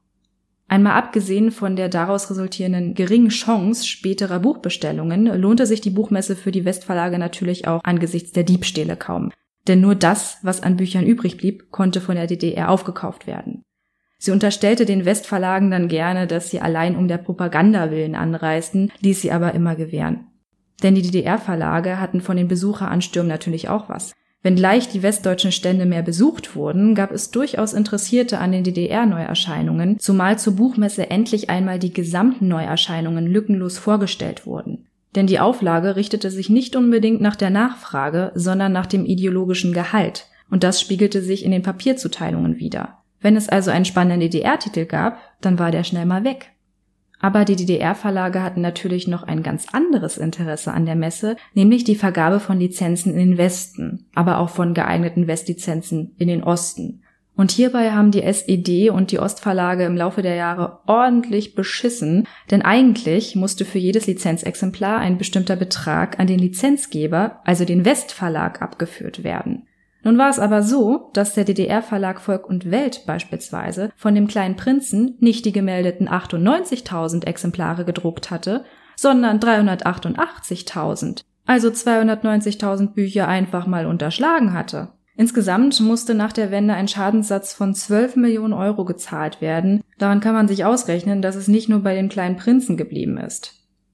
Einmal 0.68 0.94
abgesehen 0.94 1.52
von 1.52 1.76
der 1.76 1.90
daraus 1.90 2.32
resultierenden 2.32 2.96
geringen 2.96 3.30
Chance 3.30 3.86
späterer 3.86 4.40
Buchbestellungen 4.40 5.28
lohnte 5.40 5.68
sich 5.68 5.82
die 5.82 5.92
Buchmesse 5.92 6.36
für 6.36 6.52
die 6.52 6.66
Westverlage 6.66 7.20
natürlich 7.20 7.68
auch 7.68 7.82
angesichts 7.84 8.32
der 8.32 8.44
Diebstähle 8.44 8.96
kaum 8.96 9.30
denn 9.68 9.82
nur 9.82 9.96
das, 9.96 10.38
was 10.42 10.62
an 10.62 10.78
Büchern 10.78 11.06
übrig 11.06 11.38
blieb, 11.38 11.72
konnte 11.72 12.02
von 12.02 12.16
der 12.16 12.28
DDR 12.28 12.70
aufgekauft 12.70 13.28
werden. 13.28 13.64
Sie 14.18 14.32
unterstellte 14.32 14.86
den 14.86 15.06
Westverlagen 15.06 15.72
dann 15.72 15.88
gerne, 15.88 16.28
dass 16.28 16.50
sie 16.50 16.62
allein 16.62 16.96
um 16.96 17.08
der 17.08 17.18
Propaganda 17.18 17.92
willen 17.92 18.16
anreisten, 18.16 18.92
ließ 19.02 19.22
sie 19.22 19.32
aber 19.32 19.54
immer 19.54 19.76
gewähren. 19.76 20.28
Denn 20.84 20.96
die 20.96 21.02
DDR-Verlage 21.02 22.00
hatten 22.00 22.22
von 22.22 22.38
den 22.38 22.48
Besucheranstürmen 22.48 23.30
natürlich 23.30 23.70
auch 23.70 23.90
was. 23.90 24.14
Wenngleich 24.42 24.90
die 24.90 25.02
westdeutschen 25.02 25.52
Stände 25.52 25.86
mehr 25.88 26.04
besucht 26.04 26.56
wurden, 26.56 26.94
gab 26.94 27.12
es 27.12 27.32
durchaus 27.32 27.74
Interessierte 27.74 28.38
an 28.38 28.52
den 28.52 28.64
DDR-Neuerscheinungen, 28.64 29.98
zumal 29.98 30.38
zur 30.38 30.56
Buchmesse 30.56 31.10
endlich 31.10 31.50
einmal 31.50 31.80
die 31.80 31.94
gesamten 31.94 32.48
Neuerscheinungen 32.48 33.26
lückenlos 33.26 33.80
vorgestellt 33.80 34.46
wurden. 34.46 34.88
Denn 35.16 35.28
die 35.28 35.40
Auflage 35.40 35.96
richtete 35.96 36.30
sich 36.30 36.50
nicht 36.50 36.76
unbedingt 36.76 37.22
nach 37.22 37.36
der 37.36 37.50
Nachfrage, 37.50 38.32
sondern 38.36 38.72
nach 38.74 38.86
dem 38.86 39.06
ideologischen 39.06 39.74
Gehalt. 39.74 40.28
Und 40.50 40.64
das 40.64 40.82
spiegelte 40.82 41.22
sich 41.22 41.44
in 41.44 41.52
den 41.52 41.64
Papierzuteilungen 41.64 42.60
wider. 42.60 43.00
Wenn 43.22 43.36
es 43.36 43.50
also 43.50 43.72
einen 43.72 43.86
spannenden 43.86 44.20
DDR-Titel 44.20 44.86
gab, 44.86 45.18
dann 45.42 45.58
war 45.58 45.72
der 45.72 45.84
schnell 45.84 46.06
mal 46.06 46.24
weg. 46.24 46.52
Aber 47.20 47.46
die 47.46 47.56
DDR-Verlage 47.56 48.44
hatten 48.44 48.62
natürlich 48.62 49.08
noch 49.08 49.24
ein 49.24 49.42
ganz 49.42 49.68
anderes 49.72 50.18
Interesse 50.18 50.74
an 50.74 50.86
der 50.86 50.96
Messe, 50.96 51.38
nämlich 51.54 51.86
die 51.86 51.96
Vergabe 51.96 52.40
von 52.40 52.60
Lizenzen 52.60 53.14
in 53.14 53.18
den 53.18 53.38
Westen, 53.38 54.06
aber 54.14 54.38
auch 54.38 54.50
von 54.50 54.74
geeigneten 54.74 55.26
Westlizenzen 55.26 56.14
in 56.20 56.28
den 56.28 56.44
Osten. 56.44 57.02
Und 57.38 57.52
hierbei 57.52 57.92
haben 57.92 58.12
die 58.12 58.24
SED 58.24 58.90
und 58.90 59.12
die 59.12 59.20
Ostverlage 59.20 59.84
im 59.84 59.98
Laufe 59.98 60.22
der 60.22 60.36
Jahre 60.36 60.80
ordentlich 60.88 61.54
beschissen, 61.54 62.28
denn 62.50 62.62
eigentlich 62.62 63.36
musste 63.36 63.66
für 63.66 63.78
jedes 63.78 64.08
Lizenzexemplar 64.08 65.00
ein 65.00 65.18
bestimmter 65.18 65.58
Betrag 65.58 66.18
an 66.20 66.28
den 66.28 66.40
Lizenzgeber, 66.40 67.42
also 67.44 67.66
den 67.66 67.84
Westverlag, 67.84 68.62
abgeführt 68.62 69.24
werden. 69.24 69.68
Nun 70.04 70.18
war 70.18 70.30
es 70.30 70.40
aber 70.40 70.62
so, 70.62 71.10
dass 71.14 71.34
der 71.34 71.46
DDR-Verlag 71.46 72.22
Volk 72.22 72.48
und 72.48 72.70
Welt 72.70 73.02
beispielsweise 73.08 73.92
von 73.98 74.14
dem 74.14 74.28
kleinen 74.28 74.56
Prinzen 74.56 75.16
nicht 75.20 75.46
die 75.46 75.52
gemeldeten 75.52 76.08
98.000 76.08 77.26
Exemplare 77.26 77.86
gedruckt 77.86 78.30
hatte, 78.30 78.64
sondern 78.96 79.40
388.000, 79.40 81.24
also 81.48 81.70
290.000 81.70 82.94
Bücher 82.94 83.28
einfach 83.28 83.66
mal 83.66 83.88
unterschlagen 83.88 84.54
hatte. 84.54 84.90
Insgesamt 85.18 85.80
musste 85.80 86.14
nach 86.14 86.34
der 86.34 86.52
Wende 86.52 86.74
ein 86.74 86.88
Schadenssatz 86.88 87.54
von 87.54 87.74
12 87.74 88.18
Millionen 88.18 88.54
Euro 88.54 88.84
gezahlt 88.84 89.40
werden. 89.40 89.82
Daran 89.98 90.20
kann 90.20 90.34
man 90.34 90.48
sich 90.48 90.66
ausrechnen, 90.66 91.22
dass 91.22 91.36
es 91.36 91.48
nicht 91.48 91.70
nur 91.70 91.80
bei 91.80 91.96
dem 91.96 92.10
kleinen 92.10 92.36
Prinzen 92.36 92.76
geblieben 92.76 93.18
ist. 93.18 93.54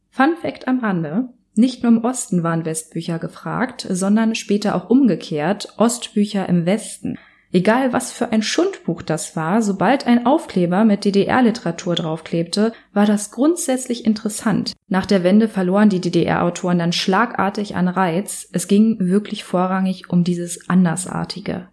Fun 0.10 0.36
Fact 0.42 0.68
am 0.68 0.80
Rande. 0.80 1.30
Nicht 1.54 1.84
nur 1.84 1.92
im 1.92 2.04
Osten 2.04 2.44
waren 2.44 2.66
Westbücher 2.66 3.20
gefragt, 3.20 3.86
sondern 3.90 4.36
später 4.36 4.76
auch 4.76 4.90
umgekehrt 4.90 5.74
Ostbücher 5.78 6.48
im 6.50 6.66
Westen. 6.66 7.18
Egal 7.54 7.92
was 7.92 8.14
für 8.14 8.32
ein 8.32 8.44
Schundbuch 8.44 9.02
das 9.02 9.36
war, 9.36 9.62
sobald 9.62 10.08
ein 10.08 10.26
Aufkleber 10.26 10.86
mit 10.86 11.04
DDR-Literatur 11.04 11.96
draufklebte, 11.96 12.72
war 12.94 13.06
das 13.06 13.32
grundsätzlich 13.32 14.06
interessant. 14.06 14.74
Nach 14.88 15.06
der 15.06 15.24
Wende 15.24 15.50
verloren 15.50 15.90
die 15.90 16.00
DDR-Autoren 16.00 16.80
dann 16.80 16.94
schlagartig 16.94 17.76
an 17.76 17.90
Reiz. 17.90 18.48
Es 18.54 18.70
ging 18.70 18.98
wirklich 19.00 19.44
vorrangig 19.44 20.10
um 20.10 20.24
dieses 20.24 20.70
Andersartige. 20.70 21.68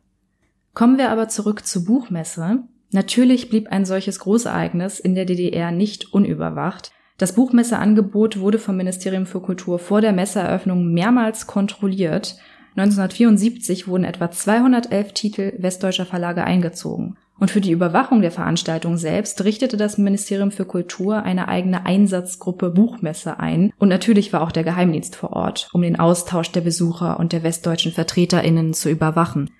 Kommen 0.74 0.98
wir 0.98 1.10
aber 1.10 1.28
zurück 1.28 1.64
zur 1.64 1.84
Buchmesse. 1.84 2.64
Natürlich 2.90 3.48
blieb 3.48 3.68
ein 3.68 3.84
solches 3.84 4.18
Großereignis 4.18 4.98
in 4.98 5.14
der 5.14 5.26
DDR 5.26 5.70
nicht 5.70 6.12
unüberwacht. 6.12 6.90
Das 7.18 7.34
Buchmesseangebot 7.34 8.40
wurde 8.40 8.58
vom 8.58 8.76
Ministerium 8.76 9.26
für 9.26 9.40
Kultur 9.40 9.78
vor 9.78 10.00
der 10.00 10.12
Messeeröffnung 10.12 10.92
mehrmals 10.92 11.46
kontrolliert 11.46 12.36
1974 12.78 13.88
wurden 13.88 14.04
etwa 14.04 14.30
211 14.30 15.12
Titel 15.12 15.52
westdeutscher 15.58 16.06
Verlage 16.06 16.44
eingezogen. 16.44 17.16
Und 17.40 17.50
für 17.50 17.60
die 17.60 17.70
Überwachung 17.70 18.20
der 18.20 18.32
Veranstaltung 18.32 18.96
selbst 18.96 19.44
richtete 19.44 19.76
das 19.76 19.96
Ministerium 19.96 20.50
für 20.50 20.64
Kultur 20.64 21.22
eine 21.22 21.48
eigene 21.48 21.86
Einsatzgruppe 21.86 22.70
Buchmesse 22.70 23.38
ein. 23.38 23.72
Und 23.78 23.88
natürlich 23.88 24.32
war 24.32 24.42
auch 24.42 24.50
der 24.50 24.64
Geheimdienst 24.64 25.14
vor 25.14 25.32
Ort, 25.34 25.68
um 25.72 25.82
den 25.82 26.00
Austausch 26.00 26.50
der 26.50 26.62
Besucher 26.62 27.20
und 27.20 27.32
der 27.32 27.44
westdeutschen 27.44 27.92
VertreterInnen 27.92 28.74
zu 28.74 28.90
überwachen. 28.90 29.50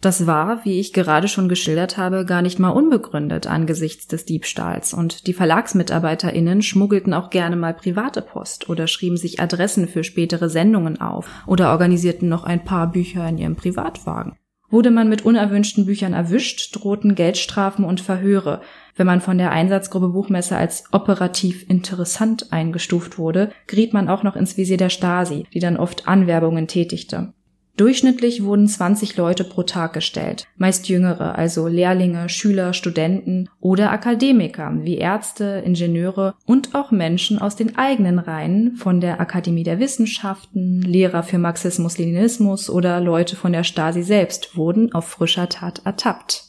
Das 0.00 0.26
war, 0.26 0.64
wie 0.64 0.80
ich 0.80 0.94
gerade 0.94 1.28
schon 1.28 1.50
geschildert 1.50 1.98
habe, 1.98 2.24
gar 2.24 2.40
nicht 2.40 2.58
mal 2.58 2.70
unbegründet 2.70 3.46
angesichts 3.46 4.06
des 4.06 4.24
Diebstahls 4.24 4.94
und 4.94 5.26
die 5.26 5.34
Verlagsmitarbeiterinnen 5.34 6.62
schmuggelten 6.62 7.12
auch 7.12 7.28
gerne 7.28 7.56
mal 7.56 7.74
private 7.74 8.22
Post 8.22 8.70
oder 8.70 8.86
schrieben 8.86 9.18
sich 9.18 9.40
Adressen 9.40 9.88
für 9.88 10.02
spätere 10.02 10.48
Sendungen 10.48 11.02
auf 11.02 11.28
oder 11.46 11.70
organisierten 11.70 12.30
noch 12.30 12.44
ein 12.44 12.64
paar 12.64 12.90
Bücher 12.90 13.28
in 13.28 13.36
ihrem 13.36 13.56
Privatwagen. 13.56 14.36
Wurde 14.70 14.90
man 14.90 15.10
mit 15.10 15.24
unerwünschten 15.26 15.84
Büchern 15.84 16.14
erwischt, 16.14 16.74
drohten 16.74 17.14
Geldstrafen 17.14 17.84
und 17.84 18.00
Verhöre. 18.00 18.62
Wenn 18.96 19.06
man 19.06 19.20
von 19.20 19.36
der 19.36 19.50
Einsatzgruppe 19.50 20.08
Buchmesse 20.08 20.56
als 20.56 20.84
operativ 20.92 21.68
interessant 21.68 22.52
eingestuft 22.52 23.18
wurde, 23.18 23.50
geriet 23.66 23.92
man 23.92 24.08
auch 24.08 24.22
noch 24.22 24.36
ins 24.36 24.56
Visier 24.56 24.76
der 24.76 24.90
Stasi, 24.90 25.44
die 25.52 25.58
dann 25.58 25.76
oft 25.76 26.08
Anwerbungen 26.08 26.68
tätigte. 26.68 27.34
Durchschnittlich 27.80 28.44
wurden 28.44 28.68
20 28.68 29.16
Leute 29.16 29.42
pro 29.42 29.62
Tag 29.62 29.94
gestellt, 29.94 30.46
meist 30.58 30.90
jüngere, 30.90 31.38
also 31.38 31.66
Lehrlinge, 31.66 32.28
Schüler, 32.28 32.74
Studenten 32.74 33.48
oder 33.58 33.90
Akademiker 33.90 34.70
wie 34.82 34.98
Ärzte, 34.98 35.62
Ingenieure 35.64 36.34
und 36.44 36.74
auch 36.74 36.90
Menschen 36.90 37.38
aus 37.38 37.56
den 37.56 37.78
eigenen 37.78 38.18
Reihen 38.18 38.76
von 38.76 39.00
der 39.00 39.18
Akademie 39.18 39.62
der 39.62 39.78
Wissenschaften, 39.78 40.82
Lehrer 40.82 41.22
für 41.22 41.38
Marxismus-Leninismus 41.38 42.68
oder 42.68 43.00
Leute 43.00 43.34
von 43.34 43.52
der 43.52 43.64
Stasi 43.64 44.02
selbst 44.02 44.58
wurden 44.58 44.92
auf 44.92 45.08
frischer 45.08 45.48
Tat 45.48 45.80
ertappt. 45.86 46.44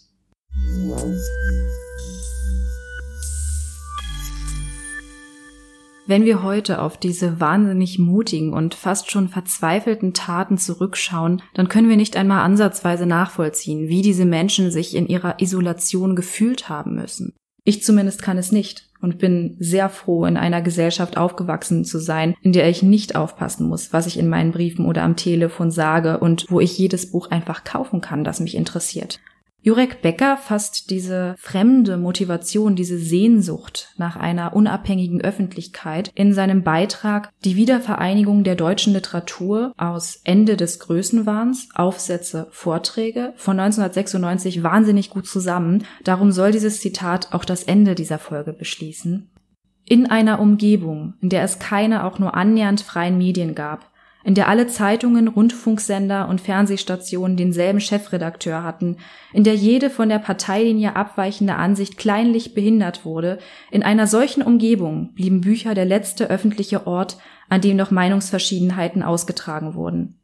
Wenn 6.12 6.26
wir 6.26 6.43
heute 6.43 6.82
auf 6.82 6.97
diese 6.97 7.39
wahnsinnig 7.39 7.97
mutigen 7.97 8.52
und 8.52 8.76
fast 8.76 9.10
schon 9.10 9.30
verzweifelten 9.30 10.13
Taten 10.13 10.58
zurückschauen, 10.58 11.41
dann 11.54 11.69
können 11.69 11.88
wir 11.88 11.95
nicht 11.95 12.17
einmal 12.17 12.43
ansatzweise 12.43 13.06
nachvollziehen, 13.06 13.88
wie 13.88 14.02
diese 14.02 14.26
Menschen 14.26 14.71
sich 14.71 14.93
in 14.93 15.08
ihrer 15.08 15.39
Isolation 15.39 16.17
gefühlt 16.17 16.67
haben 16.67 16.95
müssen. 16.95 17.34
Ich 17.63 17.82
zumindest 17.82 18.21
kann 18.21 18.38
es 18.38 18.52
nicht 18.52 18.89
und 19.00 19.19
bin 19.19 19.56
sehr 19.60 19.88
froh, 19.88 20.26
in 20.26 20.36
einer 20.36 20.62
Gesellschaft 20.62 21.15
aufgewachsen 21.15 21.86
zu 21.86 21.97
sein, 21.97 22.36
in 22.41 22.52
der 22.52 22.67
ich 22.67 22.84
nicht 22.84 23.15
aufpassen 23.15 23.69
muss, 23.69 23.93
was 23.93 24.06
ich 24.06 24.19
in 24.19 24.28
meinen 24.28 24.52
Briefen 24.52 24.88
oder 24.88 25.04
am 25.04 25.15
Telefon 25.15 25.71
sage 25.71 26.17
und 26.19 26.45
wo 26.50 26.60
ich 26.60 26.78
jedes 26.78 27.10
Buch 27.10 27.32
einfach 27.32 27.63
kaufen 27.63 28.02
kann, 28.02 28.26
das 28.26 28.41
mich 28.41 28.56
interessiert. 28.56 29.21
Jurek 29.63 30.02
Becker 30.02 30.38
fasst 30.38 30.89
diese 30.89 31.36
fremde 31.38 31.97
Motivation, 31.97 32.76
diese 32.76 32.97
Sehnsucht 32.97 33.93
nach 33.95 34.15
einer 34.15 34.56
unabhängigen 34.56 35.21
Öffentlichkeit 35.21 36.12
in 36.15 36.34
seinem 36.34 36.63
Beitrag 36.63 37.32
Die 37.43 37.56
Wiedervereinigung 37.56 38.43
der 38.43 38.56
deutschen 38.56 38.93
Literatur 38.93 39.74
aus 39.78 40.19
Ende 40.24 40.58
des 40.58 40.80
Größenwahns, 40.80 41.69
Aufsätze, 41.76 42.47
Vorträge 42.50 43.34
von 43.38 43.60
1996 43.60 44.63
wahnsinnig 44.63 45.12
gut 45.12 45.28
zusammen. 45.28 45.86
Darum 46.04 46.32
soll 46.32 46.52
dieses 46.52 46.82
Zitat 46.82 47.32
auch 47.32 47.45
das 47.45 47.63
Ende 47.63 47.93
dieser 47.93 48.17
Folge 48.17 48.54
beschließen. 48.54 49.30
In 49.86 50.08
einer 50.08 50.39
Umgebung, 50.39 51.15
in 51.21 51.30
der 51.30 51.43
es 51.43 51.60
keine 51.60 52.06
auch 52.06 52.17
nur 52.17 52.34
annähernd 52.34 52.82
freien 52.82 53.17
Medien 53.17 53.54
gab, 53.54 53.90
in 54.24 54.36
der 54.36 54.48
alle 54.48 54.68
Zeitungen, 54.68 55.28
Rundfunksender 55.28 56.28
und 56.28 56.42
Fernsehstationen 56.42 57.38
denselben 57.38 57.80
Chefredakteur 57.80 58.64
hatten, 58.64 58.98
in 59.34 59.44
der 59.44 59.56
jede 59.56 59.90
von 59.90 60.10
der 60.10 60.20
Parteilinie 60.20 60.96
abweichende 60.96 61.56
Ansicht 61.56 61.98
kleinlich 61.98 62.54
behindert 62.54 63.06
wurde, 63.06 63.40
in 63.72 63.84
einer 63.84 64.08
solchen 64.08 64.44
Umgebung 64.44 65.14
blieben 65.14 65.42
Bücher 65.42 65.74
der 65.74 65.86
letzte 65.86 66.30
öffentliche 66.30 66.86
Ort, 66.86 67.18
an 67.50 67.62
dem 67.62 67.78
noch 67.78 67.92
Meinungsverschiedenheiten 67.92 69.04
ausgetragen 69.04 69.74
wurden. 69.74 70.20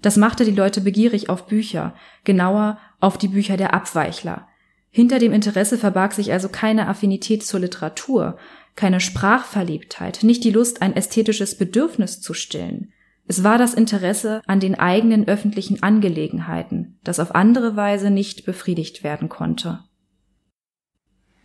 Das 0.00 0.16
machte 0.16 0.44
die 0.44 0.50
Leute 0.50 0.80
begierig 0.80 1.28
auf 1.28 1.46
Bücher, 1.46 1.94
genauer 2.24 2.78
auf 3.00 3.18
die 3.18 3.28
Bücher 3.28 3.56
der 3.56 3.74
Abweichler. 3.74 4.46
Hinter 4.90 5.18
dem 5.18 5.32
Interesse 5.32 5.78
verbarg 5.78 6.12
sich 6.14 6.32
also 6.32 6.48
keine 6.48 6.88
Affinität 6.88 7.44
zur 7.44 7.60
Literatur, 7.60 8.38
keine 8.76 9.00
Sprachverliebtheit, 9.00 10.22
nicht 10.22 10.42
die 10.42 10.50
Lust, 10.50 10.82
ein 10.82 10.96
ästhetisches 10.96 11.56
Bedürfnis 11.56 12.20
zu 12.20 12.34
stillen. 12.34 12.92
Es 13.30 13.42
war 13.44 13.56
das 13.58 13.74
Interesse 13.74 14.42
an 14.48 14.58
den 14.58 14.76
eigenen 14.76 15.28
öffentlichen 15.28 15.84
Angelegenheiten, 15.84 16.98
das 17.04 17.20
auf 17.20 17.36
andere 17.36 17.76
Weise 17.76 18.10
nicht 18.10 18.44
befriedigt 18.44 19.04
werden 19.04 19.28
konnte. 19.28 19.84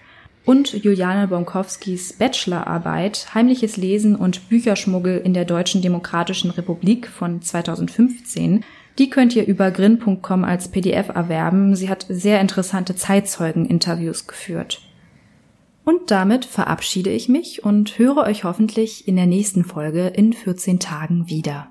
und 0.46 0.74
Juliane 0.74 1.28
Bonkowskis 1.28 2.14
Bachelorarbeit 2.14 3.34
Heimliches 3.34 3.78
Lesen 3.78 4.16
und 4.16 4.48
Bücherschmuggel 4.48 5.18
in 5.18 5.34
der 5.34 5.46
Deutschen 5.46 5.82
Demokratischen 5.82 6.52
Republik 6.52 7.08
von 7.08 7.42
2015. 7.42 8.64
Die 9.00 9.10
könnt 9.10 9.36
ihr 9.36 9.46
über 9.48 9.72
grin.com 9.72 10.44
als 10.44 10.70
PDF 10.70 11.10
erwerben. 11.10 11.76
Sie 11.76 11.90
hat 11.90 12.06
sehr 12.08 12.40
interessante 12.40 12.96
Zeitzeugen-Interviews 12.96 14.28
geführt. 14.28 14.85
Und 15.86 16.10
damit 16.10 16.46
verabschiede 16.46 17.12
ich 17.12 17.30
mich 17.30 17.64
und 17.64 17.98
höre 18.00 18.18
euch 18.18 18.44
hoffentlich 18.44 19.08
in 19.08 19.16
der 19.16 19.28
nächsten 19.28 19.64
Folge 19.64 20.08
in 20.08 20.34
14 20.34 20.80
Tagen 20.80 21.30
wieder. 21.30 21.68